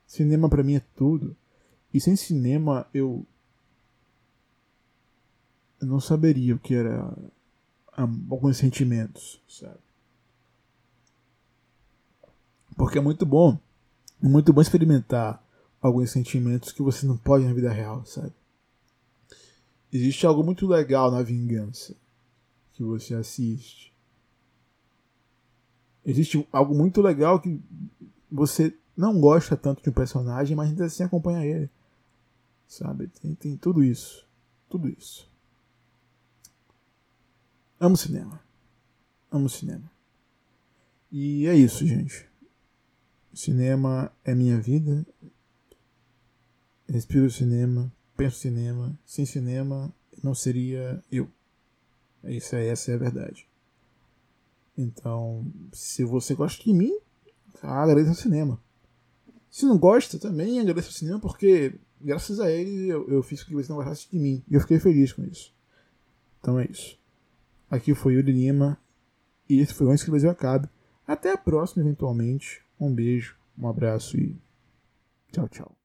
Cinema 0.06 0.48
para 0.48 0.62
mim 0.62 0.76
é 0.76 0.82
tudo. 0.96 1.36
E 1.92 2.00
sem 2.00 2.16
cinema 2.16 2.86
eu 2.92 3.24
eu 5.80 5.86
não 5.86 6.00
saberia 6.00 6.56
o 6.56 6.58
que 6.58 6.74
era 6.74 7.08
alguns 7.96 8.56
sentimentos, 8.56 9.40
sabe? 9.48 9.78
Porque 12.76 12.98
é 12.98 13.00
muito 13.00 13.24
bom, 13.24 13.58
é 14.22 14.28
muito 14.28 14.52
bom 14.52 14.60
experimentar 14.60 15.42
alguns 15.80 16.10
sentimentos 16.10 16.72
que 16.72 16.82
você 16.82 17.06
não 17.06 17.16
pode 17.16 17.44
na 17.44 17.52
vida 17.52 17.72
real, 17.72 18.04
sabe? 18.04 18.32
Existe 19.92 20.26
algo 20.26 20.44
muito 20.44 20.66
legal 20.66 21.10
na 21.10 21.22
vingança 21.22 21.96
que 22.72 22.82
você 22.82 23.14
assiste. 23.14 23.94
Existe 26.04 26.46
algo 26.52 26.74
muito 26.74 27.00
legal 27.02 27.40
que 27.40 27.60
você 28.30 28.76
não 28.96 29.20
gosta 29.20 29.56
tanto 29.56 29.82
de 29.82 29.90
um 29.90 29.92
personagem, 29.92 30.56
mas 30.56 30.68
ainda 30.68 30.84
assim 30.84 31.02
acompanha 31.02 31.44
ele. 31.44 31.70
Sabe? 32.66 33.08
Tem, 33.08 33.34
tem 33.34 33.56
tudo 33.56 33.82
isso. 33.82 34.26
Tudo 34.68 34.88
isso. 34.88 35.30
Amo 37.80 37.96
cinema. 37.96 38.40
Amo 39.30 39.48
cinema. 39.48 39.90
E 41.10 41.46
é 41.46 41.54
isso, 41.54 41.86
gente. 41.86 42.28
Cinema 43.32 44.12
é 44.24 44.34
minha 44.34 44.60
vida. 44.60 45.06
respiro 46.88 47.30
cinema, 47.30 47.92
penso 48.18 48.38
cinema. 48.38 48.98
Sem 49.06 49.24
cinema, 49.24 49.94
não 50.22 50.34
seria 50.34 51.02
eu. 51.10 51.30
Isso 52.24 52.56
é, 52.56 52.66
essa 52.66 52.90
é 52.90 52.94
a 52.94 52.98
verdade. 52.98 53.48
Então, 54.76 55.46
se 55.72 56.04
você 56.04 56.34
gosta 56.34 56.62
de 56.62 56.72
mim, 56.72 56.92
agradeça 57.62 58.10
ao 58.10 58.14
cinema. 58.14 58.60
Se 59.50 59.64
não 59.64 59.78
gosta, 59.78 60.18
também 60.18 60.60
agradeça 60.60 60.88
ao 60.88 60.92
cinema, 60.92 61.20
porque 61.20 61.74
graças 62.00 62.38
a 62.38 62.50
ele 62.50 62.88
eu, 62.88 63.08
eu 63.08 63.22
fiz 63.22 63.42
com 63.42 63.48
que 63.48 63.54
você 63.54 63.68
não 63.70 63.76
gostasse 63.76 64.10
de 64.10 64.18
mim. 64.18 64.42
E 64.50 64.54
eu 64.54 64.60
fiquei 64.60 64.78
feliz 64.78 65.12
com 65.12 65.24
isso. 65.24 65.54
Então 66.40 66.58
é 66.58 66.66
isso. 66.66 66.98
Aqui 67.70 67.94
foi 67.94 68.14
Yuri 68.14 68.32
Lima. 68.32 68.78
E 69.48 69.60
esse 69.60 69.72
foi 69.72 69.86
o 69.86 69.90
Antes 69.90 70.02
que 70.02 70.10
o 70.10 70.12
Brasil 70.12 70.28
Acabe. 70.28 70.68
Até 71.06 71.32
a 71.32 71.38
próxima, 71.38 71.82
eventualmente. 71.82 72.62
Um 72.78 72.92
beijo, 72.92 73.36
um 73.56 73.66
abraço 73.66 74.16
e 74.18 74.36
tchau, 75.32 75.48
tchau. 75.48 75.77